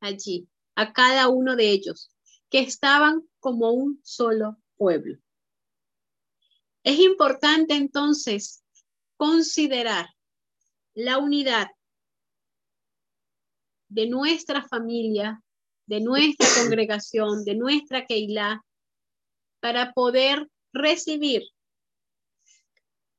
allí, 0.00 0.48
a 0.76 0.94
cada 0.94 1.28
uno 1.28 1.56
de 1.56 1.70
ellos, 1.70 2.10
que 2.48 2.60
estaban 2.60 3.28
como 3.38 3.72
un 3.72 4.00
solo 4.02 4.56
pueblo. 4.78 5.18
Es 6.84 6.98
importante 6.98 7.74
entonces 7.74 8.64
considerar 9.16 10.08
la 10.94 11.18
unidad 11.18 11.68
de 13.88 14.08
nuestra 14.08 14.66
familia, 14.66 15.42
de 15.86 16.00
nuestra 16.00 16.46
congregación, 16.62 17.44
de 17.44 17.54
nuestra 17.54 18.06
Keilah, 18.06 18.62
para 19.60 19.92
poder 19.92 20.48
recibir 20.72 21.42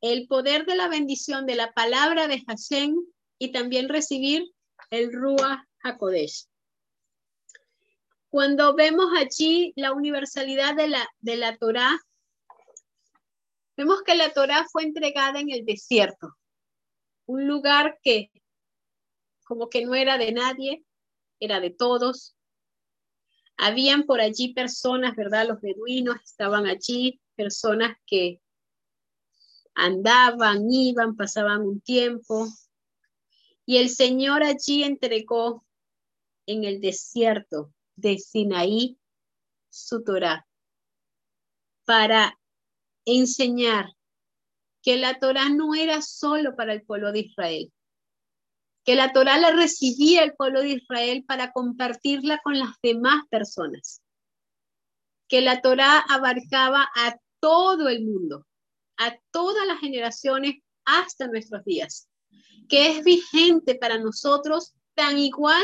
el 0.01 0.27
poder 0.27 0.65
de 0.65 0.75
la 0.75 0.89
bendición 0.89 1.45
de 1.45 1.55
la 1.55 1.71
palabra 1.71 2.27
de 2.27 2.43
Hashem 2.45 2.95
y 3.39 3.51
también 3.53 3.87
recibir 3.87 4.51
el 4.89 5.13
Ruach 5.13 5.61
HaKodesh. 5.83 6.47
Cuando 8.29 8.75
vemos 8.75 9.07
allí 9.17 9.71
la 9.77 9.93
universalidad 9.93 10.75
de 10.75 10.89
la, 10.89 11.07
de 11.21 11.37
la 11.37 11.55
Torah, 11.55 11.97
vemos 13.75 14.01
que 14.03 14.15
la 14.15 14.31
Torah 14.31 14.65
fue 14.71 14.83
entregada 14.83 15.39
en 15.39 15.49
el 15.49 15.65
desierto, 15.65 16.35
un 17.25 17.47
lugar 17.47 17.99
que 18.01 18.31
como 19.43 19.69
que 19.69 19.85
no 19.85 19.93
era 19.93 20.17
de 20.17 20.31
nadie, 20.31 20.83
era 21.39 21.59
de 21.59 21.69
todos. 21.69 22.35
Habían 23.57 24.03
por 24.03 24.21
allí 24.21 24.53
personas, 24.53 25.15
¿verdad? 25.15 25.47
Los 25.47 25.61
beduinos 25.61 26.15
estaban 26.23 26.65
allí, 26.65 27.21
personas 27.35 27.97
que 28.05 28.41
andaban, 29.75 30.71
iban, 30.71 31.15
pasaban 31.15 31.61
un 31.61 31.81
tiempo. 31.81 32.47
Y 33.65 33.77
el 33.77 33.89
Señor 33.89 34.43
allí 34.43 34.83
entregó 34.83 35.65
en 36.45 36.63
el 36.63 36.81
desierto 36.81 37.73
de 37.95 38.17
Sinaí 38.17 38.97
su 39.69 40.03
Torah 40.03 40.45
para 41.85 42.39
enseñar 43.05 43.87
que 44.81 44.97
la 44.97 45.19
Torah 45.19 45.49
no 45.49 45.75
era 45.75 46.01
solo 46.01 46.55
para 46.55 46.73
el 46.73 46.83
pueblo 46.83 47.11
de 47.11 47.19
Israel, 47.19 47.71
que 48.83 48.95
la 48.95 49.13
Torah 49.13 49.37
la 49.37 49.51
recibía 49.51 50.23
el 50.23 50.35
pueblo 50.35 50.61
de 50.61 50.71
Israel 50.71 51.23
para 51.25 51.51
compartirla 51.51 52.41
con 52.43 52.59
las 52.59 52.75
demás 52.81 53.23
personas, 53.29 54.01
que 55.27 55.41
la 55.41 55.61
Torah 55.61 55.99
abarcaba 56.09 56.87
a 56.95 57.17
todo 57.39 57.87
el 57.87 58.05
mundo, 58.05 58.45
a 58.97 59.17
todas 59.31 59.65
las 59.65 59.79
generaciones 59.79 60.55
hasta 60.85 61.27
nuestros 61.27 61.63
días, 61.63 62.09
que 62.67 62.91
es 62.91 63.03
vigente 63.03 63.75
para 63.75 63.97
nosotros 63.97 64.73
tan 64.95 65.17
igual 65.17 65.63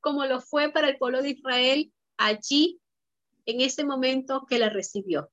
como 0.00 0.24
lo 0.26 0.40
fue 0.40 0.70
para 0.70 0.88
el 0.88 0.98
pueblo 0.98 1.22
de 1.22 1.30
Israel 1.30 1.92
allí 2.16 2.80
en 3.46 3.60
ese 3.60 3.84
momento 3.84 4.46
que 4.48 4.58
la 4.58 4.68
recibió. 4.68 5.30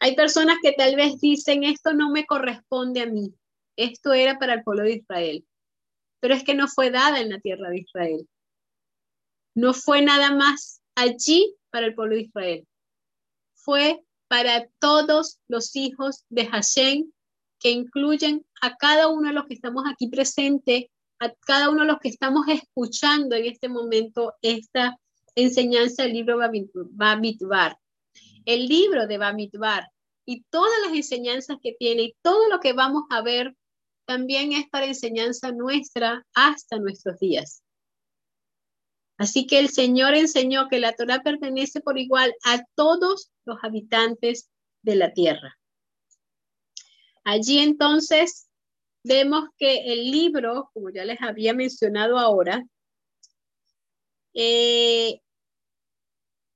Hay 0.00 0.16
personas 0.16 0.56
que 0.62 0.72
tal 0.72 0.96
vez 0.96 1.20
dicen, 1.20 1.62
esto 1.62 1.92
no 1.92 2.10
me 2.10 2.24
corresponde 2.24 3.02
a 3.02 3.06
mí, 3.06 3.34
esto 3.76 4.14
era 4.14 4.38
para 4.38 4.54
el 4.54 4.62
pueblo 4.62 4.84
de 4.84 4.94
Israel, 4.94 5.46
pero 6.20 6.34
es 6.34 6.42
que 6.42 6.54
no 6.54 6.68
fue 6.68 6.90
dada 6.90 7.20
en 7.20 7.28
la 7.28 7.38
tierra 7.38 7.68
de 7.68 7.80
Israel. 7.80 8.28
No 9.54 9.74
fue 9.74 10.00
nada 10.00 10.34
más 10.34 10.80
allí 10.94 11.54
para 11.70 11.86
el 11.86 11.94
pueblo 11.94 12.16
de 12.16 12.22
Israel. 12.22 12.66
Fue 13.54 14.00
para 14.28 14.68
todos 14.78 15.38
los 15.48 15.76
hijos 15.76 16.24
de 16.30 16.46
Hashem, 16.46 17.10
que 17.58 17.70
incluyen 17.70 18.46
a 18.62 18.76
cada 18.76 19.08
uno 19.08 19.28
de 19.28 19.34
los 19.34 19.46
que 19.46 19.54
estamos 19.54 19.84
aquí 19.86 20.08
presentes, 20.08 20.86
a 21.18 21.30
cada 21.40 21.68
uno 21.68 21.82
de 21.82 21.88
los 21.88 21.98
que 21.98 22.08
estamos 22.08 22.46
escuchando 22.48 23.36
en 23.36 23.44
este 23.44 23.68
momento 23.68 24.32
esta 24.40 24.96
enseñanza 25.34 26.04
del 26.04 26.14
libro 26.14 26.38
Bamidbar. 26.38 27.76
El 28.44 28.66
libro 28.66 29.06
de 29.06 29.18
Bamidbar 29.18 29.88
y 30.26 30.42
todas 30.50 30.80
las 30.84 30.94
enseñanzas 30.94 31.58
que 31.62 31.74
tiene 31.78 32.02
y 32.02 32.16
todo 32.22 32.48
lo 32.48 32.60
que 32.60 32.72
vamos 32.72 33.04
a 33.10 33.22
ver 33.22 33.54
también 34.06 34.52
es 34.52 34.68
para 34.68 34.86
enseñanza 34.86 35.52
nuestra 35.52 36.26
hasta 36.34 36.78
nuestros 36.78 37.18
días. 37.18 37.62
Así 39.18 39.46
que 39.46 39.58
el 39.58 39.68
Señor 39.68 40.14
enseñó 40.14 40.68
que 40.68 40.78
la 40.78 40.94
Torah 40.94 41.22
pertenece 41.22 41.80
por 41.80 41.98
igual 41.98 42.34
a 42.44 42.64
todos 42.74 43.30
los 43.44 43.58
habitantes 43.62 44.48
de 44.82 44.96
la 44.96 45.12
tierra. 45.12 45.58
Allí 47.24 47.58
entonces 47.58 48.48
vemos 49.04 49.44
que 49.58 49.92
el 49.92 50.10
libro, 50.10 50.70
como 50.72 50.90
ya 50.90 51.04
les 51.04 51.20
había 51.20 51.52
mencionado 51.54 52.18
ahora, 52.18 52.64
eh, 54.32 55.20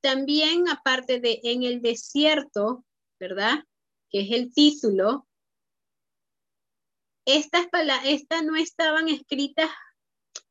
también 0.05 0.69
aparte 0.69 1.19
de 1.19 1.41
en 1.45 1.63
el 1.63 1.81
desierto, 1.81 2.85
¿verdad? 3.19 3.65
Que 4.11 4.21
es 4.21 4.33
el 4.33 4.53
título, 4.53 5.27
estas, 7.25 7.67
estas 8.05 8.45
no 8.45 8.55
estaban 8.55 9.09
escritas 9.09 9.71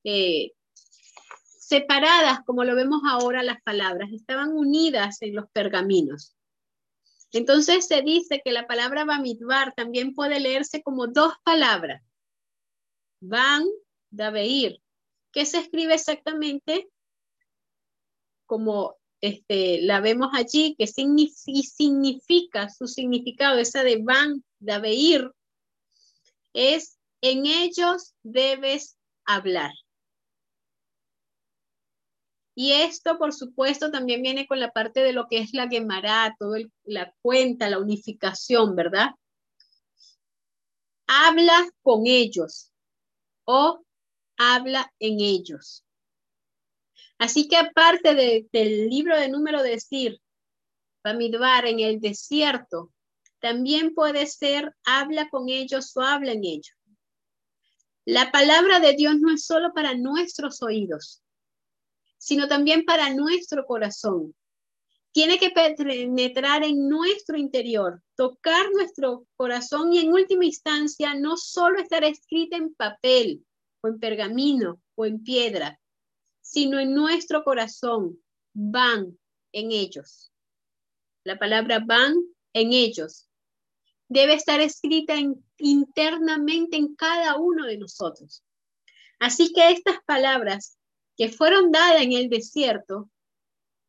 eh, 0.04 0.54
separadas, 0.66 2.40
como 2.48 2.64
lo 2.64 2.76
vemos 2.76 3.04
ahora 3.08 3.44
las 3.44 3.62
palabras, 3.62 4.10
estaban 4.12 4.54
unidas 4.54 5.22
en 5.22 5.36
los 5.36 5.46
pergaminos. 5.52 6.36
Entonces 7.32 7.86
se 7.86 8.02
dice 8.02 8.42
que 8.44 8.52
la 8.52 8.66
palabra 8.66 9.06
Bamidbar 9.06 9.76
también 9.76 10.16
puede 10.16 10.40
leerse 10.40 10.82
como 10.82 11.06
dos 11.06 11.34
palabras. 11.44 12.02
Bam, 13.22 13.66
Dabeir, 14.10 14.82
que 15.32 15.46
se 15.46 15.60
escribe 15.60 15.94
exactamente 15.94 16.90
como 18.48 18.98
este, 19.24 19.82
la 19.84 20.02
vemos 20.02 20.32
allí, 20.34 20.76
que 20.78 20.86
significa, 20.86 22.68
su 22.70 22.88
significado, 22.88 23.58
esa 23.58 23.82
de 23.82 24.02
van, 24.04 24.44
de 24.60 24.94
ir, 24.94 25.32
es 26.52 26.98
en 27.22 27.46
ellos 27.46 28.16
debes 28.22 28.98
hablar. 29.24 29.72
Y 32.54 32.74
esto, 32.74 33.18
por 33.18 33.34
supuesto, 33.34 33.92
también 33.92 34.22
viene 34.22 34.46
con 34.46 34.60
la 34.60 34.72
parte 34.72 35.00
de 35.00 35.14
lo 35.14 35.28
que 35.30 35.38
es 35.38 35.54
la 35.54 35.70
Gemara, 35.70 36.36
todo 36.38 36.56
la 36.84 37.16
cuenta, 37.22 37.70
la 37.70 37.80
unificación, 37.80 38.76
¿verdad? 38.76 39.12
Habla 41.08 41.70
con 41.82 42.08
ellos 42.08 42.74
o 43.46 43.86
habla 44.38 44.92
en 45.00 45.22
ellos. 45.22 45.83
Así 47.24 47.48
que 47.48 47.56
aparte 47.56 48.50
del 48.52 48.90
libro 48.90 49.18
de 49.18 49.30
número 49.30 49.64
decir, 49.64 50.20
Bamidbar 51.06 51.66
en 51.66 51.80
el 51.80 52.02
desierto, 52.02 52.92
también 53.40 53.94
puede 53.94 54.28
ser 54.28 54.76
habla 54.84 55.30
con 55.30 55.48
ellos 55.48 55.96
o 55.96 56.02
habla 56.02 56.34
en 56.34 56.44
ellos. 56.44 56.76
La 58.04 58.30
palabra 58.30 58.82
de 58.82 58.92
Dios 58.96 59.16
no 59.22 59.34
es 59.34 59.46
solo 59.46 59.72
para 59.74 59.96
nuestros 59.96 60.62
oídos, 60.62 61.24
sino 62.18 62.50
también 62.50 62.84
para 62.84 63.14
nuestro 63.14 63.66
corazón. 63.66 64.36
Tiene 65.14 65.40
que 65.40 65.52
penetrar 65.52 66.66
en 66.66 66.90
nuestro 66.90 67.38
interior, 67.38 68.04
tocar 68.18 68.70
nuestro 68.74 69.28
corazón 69.38 69.94
y 69.94 70.00
en 70.00 70.12
última 70.12 70.44
instancia 70.44 71.16
no 71.16 71.38
solo 71.38 71.80
estar 71.80 72.04
escrita 72.04 72.58
en 72.58 72.74
papel 72.76 73.46
o 73.80 73.88
en 73.88 73.98
pergamino 73.98 74.82
o 74.96 75.06
en 75.06 75.24
piedra, 75.24 75.80
sino 76.54 76.80
en 76.80 76.94
nuestro 76.94 77.44
corazón. 77.44 78.22
Van 78.54 79.18
en 79.52 79.72
ellos. 79.72 80.32
La 81.24 81.40
palabra 81.40 81.80
van 81.80 82.16
en 82.54 82.72
ellos 82.72 83.28
debe 84.14 84.36
estar 84.36 84.62
escrita 84.62 85.16
internamente 85.58 86.78
en 86.78 86.96
cada 86.96 87.38
uno 87.38 87.66
de 87.66 87.78
nosotros. 87.78 88.44
Así 89.20 89.52
que 89.54 89.72
estas 89.72 90.04
palabras 90.06 90.78
que 91.18 91.30
fueron 91.30 91.72
dadas 91.72 92.02
en 92.02 92.14
el 92.14 92.30
desierto 92.30 93.10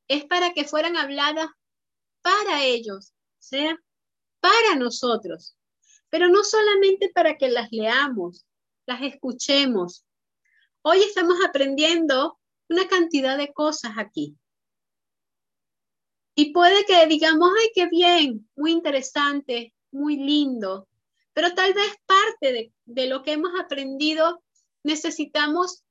es 0.08 0.24
para 0.24 0.54
que 0.54 0.64
fueran 0.64 0.96
habladas 0.96 1.48
para 2.22 2.64
ellos, 2.64 3.12
o 3.12 3.42
sea, 3.42 3.78
para 4.40 4.76
nosotros, 4.76 5.56
pero 6.08 6.28
no 6.28 6.42
solamente 6.42 7.10
para 7.10 7.36
que 7.36 7.50
las 7.50 7.70
leamos, 7.70 8.46
las 8.86 9.02
escuchemos. 9.02 10.06
Hoy 10.82 11.02
estamos 11.02 11.36
aprendiendo 11.46 12.38
una 12.68 12.86
cantidad 12.88 13.36
de 13.38 13.52
cosas 13.52 13.92
aquí. 13.96 14.36
Y 16.36 16.52
puede 16.52 16.84
que 16.84 17.06
digamos, 17.06 17.50
ay, 17.60 17.70
qué 17.74 17.88
bien, 17.88 18.48
muy 18.56 18.72
interesante, 18.72 19.72
muy 19.92 20.16
lindo, 20.16 20.88
pero 21.32 21.54
tal 21.54 21.72
vez 21.74 21.92
parte 22.06 22.52
de, 22.52 22.72
de 22.84 23.06
lo 23.06 23.22
que 23.22 23.32
hemos 23.32 23.52
aprendido 23.58 24.42
necesitamos 24.82 25.84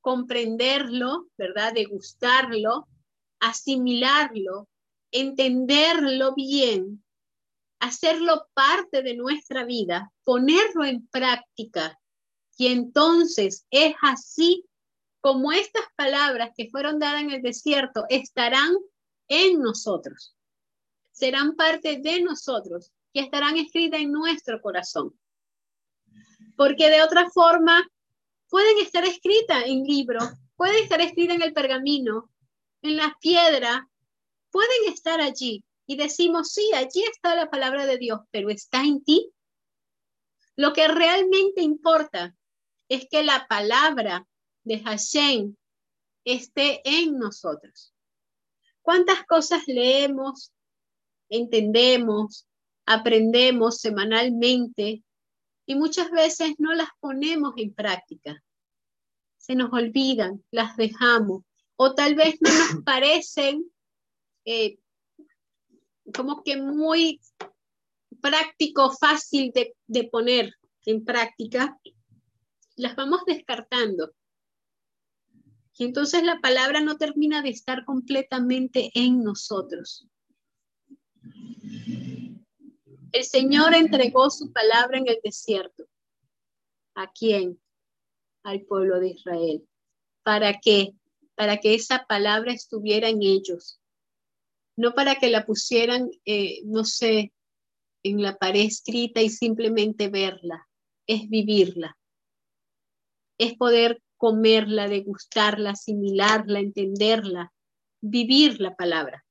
comprenderlo, 0.00 1.28
¿verdad? 1.36 1.72
Degustarlo, 1.74 2.88
asimilarlo, 3.40 4.68
entenderlo 5.10 6.34
bien, 6.34 7.04
hacerlo 7.80 8.46
parte 8.54 9.02
de 9.02 9.14
nuestra 9.14 9.64
vida, 9.64 10.12
ponerlo 10.24 10.84
en 10.84 11.06
práctica. 11.08 11.98
Y 12.56 12.68
entonces 12.68 13.66
es 13.70 13.94
así 14.02 14.64
como 15.20 15.52
estas 15.52 15.84
palabras 15.96 16.50
que 16.56 16.68
fueron 16.70 16.98
dadas 16.98 17.22
en 17.22 17.30
el 17.30 17.42
desierto 17.42 18.04
estarán 18.08 18.74
en 19.28 19.60
nosotros, 19.60 20.34
serán 21.12 21.56
parte 21.56 21.98
de 22.00 22.22
nosotros 22.22 22.90
y 23.12 23.20
estarán 23.20 23.56
escritas 23.56 24.00
en 24.00 24.12
nuestro 24.12 24.60
corazón. 24.60 25.18
Porque 26.56 26.88
de 26.88 27.02
otra 27.02 27.28
forma, 27.30 27.86
pueden 28.48 28.78
estar 28.78 29.04
escritas 29.04 29.64
en 29.66 29.84
libros, 29.84 30.24
pueden 30.56 30.82
estar 30.82 31.00
escritas 31.00 31.36
en 31.36 31.42
el 31.42 31.52
pergamino, 31.52 32.30
en 32.82 32.96
la 32.96 33.16
piedra, 33.20 33.88
pueden 34.50 34.92
estar 34.92 35.20
allí. 35.20 35.64
Y 35.86 35.96
decimos, 35.96 36.52
sí, 36.52 36.70
allí 36.74 37.02
está 37.02 37.34
la 37.34 37.50
palabra 37.50 37.86
de 37.86 37.98
Dios, 37.98 38.20
pero 38.30 38.50
está 38.50 38.82
en 38.82 39.02
ti. 39.04 39.30
Lo 40.56 40.72
que 40.72 40.88
realmente 40.88 41.62
importa 41.62 42.34
es 42.88 43.06
que 43.10 43.22
la 43.22 43.46
palabra 43.48 44.26
de 44.70 44.78
Hashem 44.78 45.56
esté 46.24 46.80
en 46.84 47.18
nosotros. 47.18 47.92
¿Cuántas 48.82 49.26
cosas 49.26 49.66
leemos, 49.66 50.52
entendemos, 51.28 52.46
aprendemos 52.86 53.78
semanalmente 53.78 55.02
y 55.66 55.74
muchas 55.74 56.12
veces 56.12 56.54
no 56.58 56.72
las 56.72 56.88
ponemos 57.00 57.54
en 57.56 57.74
práctica? 57.74 58.40
Se 59.38 59.56
nos 59.56 59.72
olvidan, 59.72 60.44
las 60.52 60.76
dejamos 60.76 61.42
o 61.74 61.92
tal 61.92 62.14
vez 62.14 62.36
no 62.40 62.50
nos 62.52 62.84
parecen 62.84 63.68
eh, 64.44 64.78
como 66.14 66.44
que 66.44 66.56
muy 66.58 67.20
práctico, 68.20 68.92
fácil 68.92 69.50
de, 69.52 69.74
de 69.88 70.04
poner 70.04 70.54
en 70.86 71.04
práctica, 71.04 71.76
las 72.76 72.94
vamos 72.94 73.22
descartando. 73.26 74.12
Entonces 75.84 76.22
la 76.22 76.40
palabra 76.40 76.80
no 76.80 76.96
termina 76.96 77.42
de 77.42 77.48
estar 77.50 77.84
completamente 77.84 78.90
en 78.94 79.22
nosotros. 79.22 80.06
El 83.12 83.24
Señor 83.24 83.74
entregó 83.74 84.30
su 84.30 84.52
palabra 84.52 84.98
en 84.98 85.08
el 85.08 85.18
desierto. 85.24 85.86
¿A 86.94 87.10
quién? 87.10 87.58
Al 88.42 88.62
pueblo 88.62 89.00
de 89.00 89.08
Israel. 89.08 89.66
¿Para 90.22 90.60
qué? 90.60 90.94
Para 91.34 91.56
que 91.56 91.74
esa 91.74 92.04
palabra 92.06 92.52
estuviera 92.52 93.08
en 93.08 93.22
ellos. 93.22 93.80
No 94.76 94.92
para 94.94 95.16
que 95.16 95.30
la 95.30 95.46
pusieran, 95.46 96.10
eh, 96.26 96.60
no 96.64 96.84
sé, 96.84 97.32
en 98.02 98.22
la 98.22 98.36
pared 98.36 98.66
escrita 98.66 99.22
y 99.22 99.30
simplemente 99.30 100.08
verla. 100.08 100.68
Es 101.06 101.28
vivirla. 101.28 101.98
Es 103.38 103.54
poder 103.56 104.02
comerla, 104.20 104.86
degustarla, 104.86 105.70
asimilarla, 105.70 106.60
entenderla, 106.60 107.54
vivir 108.02 108.60
la 108.60 108.76
palabra. 108.76 109.24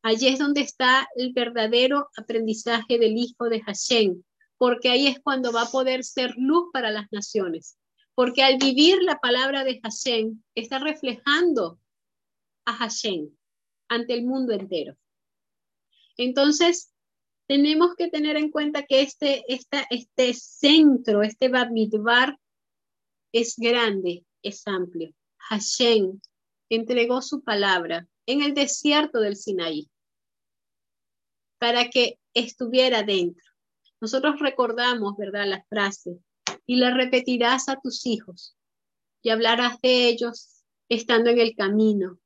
Allí 0.00 0.28
es 0.28 0.38
donde 0.38 0.60
está 0.60 1.08
el 1.16 1.32
verdadero 1.32 2.08
aprendizaje 2.16 3.00
del 3.00 3.16
Hijo 3.16 3.48
de 3.48 3.62
Hashem, 3.62 4.22
porque 4.58 4.90
ahí 4.90 5.08
es 5.08 5.18
cuando 5.18 5.52
va 5.52 5.62
a 5.62 5.70
poder 5.72 6.04
ser 6.04 6.34
luz 6.36 6.68
para 6.72 6.92
las 6.92 7.10
naciones. 7.10 7.76
Porque 8.14 8.44
al 8.44 8.58
vivir 8.58 9.02
la 9.02 9.18
palabra 9.18 9.64
de 9.64 9.80
Hashem, 9.82 10.40
está 10.54 10.78
reflejando 10.78 11.80
a 12.66 12.74
Hashem 12.74 13.28
ante 13.88 14.14
el 14.14 14.24
mundo 14.24 14.52
entero. 14.52 14.96
Entonces, 16.16 16.92
tenemos 17.48 17.96
que 17.96 18.08
tener 18.08 18.36
en 18.36 18.52
cuenta 18.52 18.84
que 18.84 19.02
este, 19.02 19.44
este 19.48 20.32
centro, 20.32 21.24
este 21.24 21.48
Bamidbar, 21.48 22.38
es 23.34 23.56
grande, 23.58 24.24
es 24.42 24.66
amplio. 24.66 25.12
Hashem 25.48 26.20
entregó 26.70 27.20
su 27.20 27.42
palabra 27.42 28.06
en 28.26 28.42
el 28.42 28.54
desierto 28.54 29.18
del 29.20 29.36
Sinaí 29.36 29.90
para 31.58 31.90
que 31.90 32.18
estuviera 32.32 33.02
dentro. 33.02 33.44
Nosotros 34.00 34.38
recordamos, 34.38 35.16
¿verdad?, 35.16 35.46
la 35.48 35.64
frase, 35.68 36.18
y 36.66 36.76
la 36.76 36.94
repetirás 36.94 37.68
a 37.68 37.80
tus 37.80 38.06
hijos 38.06 38.56
y 39.22 39.30
hablarás 39.30 39.80
de 39.80 40.08
ellos 40.08 40.62
estando 40.88 41.30
en 41.30 41.40
el 41.40 41.54
camino, 41.56 42.18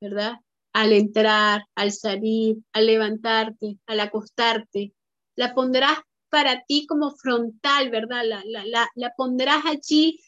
¿verdad? 0.00 0.40
Al 0.72 0.92
entrar, 0.92 1.64
al 1.74 1.92
salir, 1.92 2.56
al 2.72 2.86
levantarte, 2.86 3.78
al 3.86 4.00
acostarte, 4.00 4.92
la 5.36 5.54
pondrás 5.54 5.98
para 6.30 6.64
ti 6.64 6.86
como 6.86 7.12
frontal, 7.16 7.90
¿verdad? 7.90 8.22
La, 8.24 8.42
la, 8.44 8.88
la, 8.94 9.14
pondrás 9.16 9.64
allí, 9.64 10.20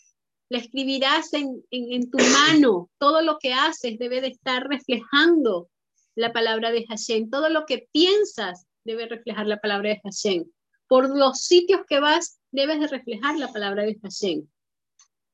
la 0.49 0.59
escribirás 0.59 1.33
en, 1.35 1.63
en, 1.71 2.11
tu 2.11 2.19
mano. 2.19 2.91
Todo 2.99 3.23
lo 3.23 3.39
que 3.39 3.53
haces 3.53 3.99
debe 3.99 4.21
de 4.21 4.29
estar 4.29 4.67
reflejando 4.67 5.69
la 6.15 6.33
palabra 6.33 6.71
de 6.71 6.87
Hashem. 6.87 7.31
Todo 7.31 7.49
lo 7.49 7.67
que 7.67 7.89
piensas 7.93 8.67
debe 8.85 9.07
reflejar 9.07 9.47
la 9.47 9.61
palabra 9.61 9.91
de 9.91 10.01
Hashem. 10.03 10.45
Por 10.87 11.15
los 11.17 11.41
sitios 11.43 11.83
que 11.87 12.01
vas, 12.01 12.41
debes 12.51 12.81
de 12.81 12.87
reflejar 12.87 13.37
la 13.37 13.53
palabra 13.53 13.83
de 13.85 13.99
Hashem. 14.03 14.47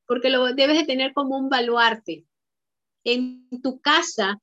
Porque 0.07 0.31
lo 0.31 0.53
debes 0.55 0.79
de 0.79 0.85
tener 0.85 1.13
como 1.13 1.39
un 1.39 1.49
baluarte. 1.49 2.27
En 3.05 3.49
tu 3.63 3.81
casa, 3.81 4.41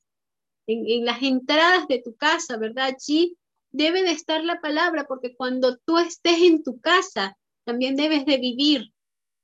en, 0.68 0.88
en 0.88 1.06
las 1.06 1.22
entradas 1.22 1.88
de 1.88 2.02
tu 2.02 2.16
casa, 2.16 2.58
¿verdad? 2.58 2.96
Allí 2.96 3.38
debe 3.72 4.04
de 4.04 4.12
estar 4.12 4.44
la 4.44 4.60
palabra, 4.62 5.06
porque 5.06 5.36
cuando 5.36 5.78
tú 5.78 5.98
estés 5.98 6.40
en 6.42 6.64
tu 6.64 6.80
casa, 6.80 7.38
también 7.64 7.96
debes 7.96 8.26
de 8.26 8.38
vivir 8.38 8.94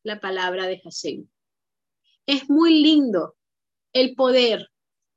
la 0.04 0.20
palabra 0.20 0.68
de 0.68 0.80
Hashem. 0.80 1.28
Es 2.26 2.50
muy 2.50 2.82
lindo 2.82 3.36
el 3.94 4.16
poder 4.16 4.70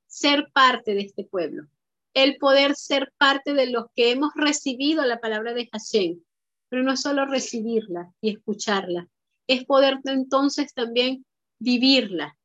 ser 0.07 0.51
parte 0.53 0.95
de 0.95 1.03
este 1.03 1.25
pueblo, 1.25 1.69
el 2.15 2.37
poder 2.39 2.75
ser 2.75 3.13
parte 3.19 3.55
de 3.55 3.67
los 3.67 3.87
que 3.95 4.11
hemos 4.11 4.33
recibido 4.35 5.05
la 5.05 5.21
palabra 5.21 5.55
de 5.55 5.69
Hashem, 5.73 6.21
pero 6.69 6.83
no 6.83 6.97
solo 6.97 7.27
recibirla 7.27 8.13
y 8.21 8.31
escucharla, 8.31 9.09
es 9.47 9.65
poder 9.65 9.99
entonces 10.05 10.73
también 10.73 11.25
vivirla, 11.59 12.37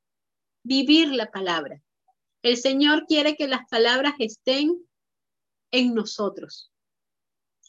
vivir 0.64 1.10
la 1.10 1.30
palabra. 1.30 1.82
El 2.42 2.58
Señor 2.58 3.06
quiere 3.08 3.36
que 3.36 3.48
las 3.48 3.68
palabras 3.70 4.14
estén 4.20 4.80
en 5.76 5.94
nosotros, 5.94 6.72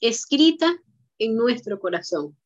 escrita 0.01 0.73
en 1.19 1.35
nuestro 1.37 1.81
corazón. 1.81 2.37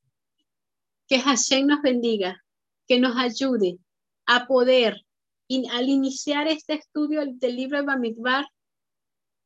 Que 1.07 1.21
Hashem 1.21 1.67
nos 1.67 1.83
bendiga, 1.83 2.43
que 2.89 2.99
nos 2.99 3.17
ayude 3.17 3.79
a 4.27 4.47
poder, 4.47 5.05
al 5.73 5.89
iniciar 5.89 6.49
este 6.49 6.75
estudio 6.75 7.21
del 7.27 7.57
libro 7.57 7.79
de 7.79 7.85
Bamidbar, 7.85 8.47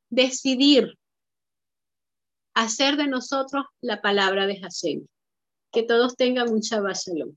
decidir 0.09 0.97
hacer 2.55 2.97
de 2.97 3.09
nosotros 3.09 3.65
la 3.81 4.01
palabra 4.01 4.47
de 4.47 4.61
Hashem. 4.61 5.07
Que 5.73 5.83
todos 5.83 6.15
tengan 6.15 6.49
mucha 6.49 6.81
Shalom. 6.81 7.35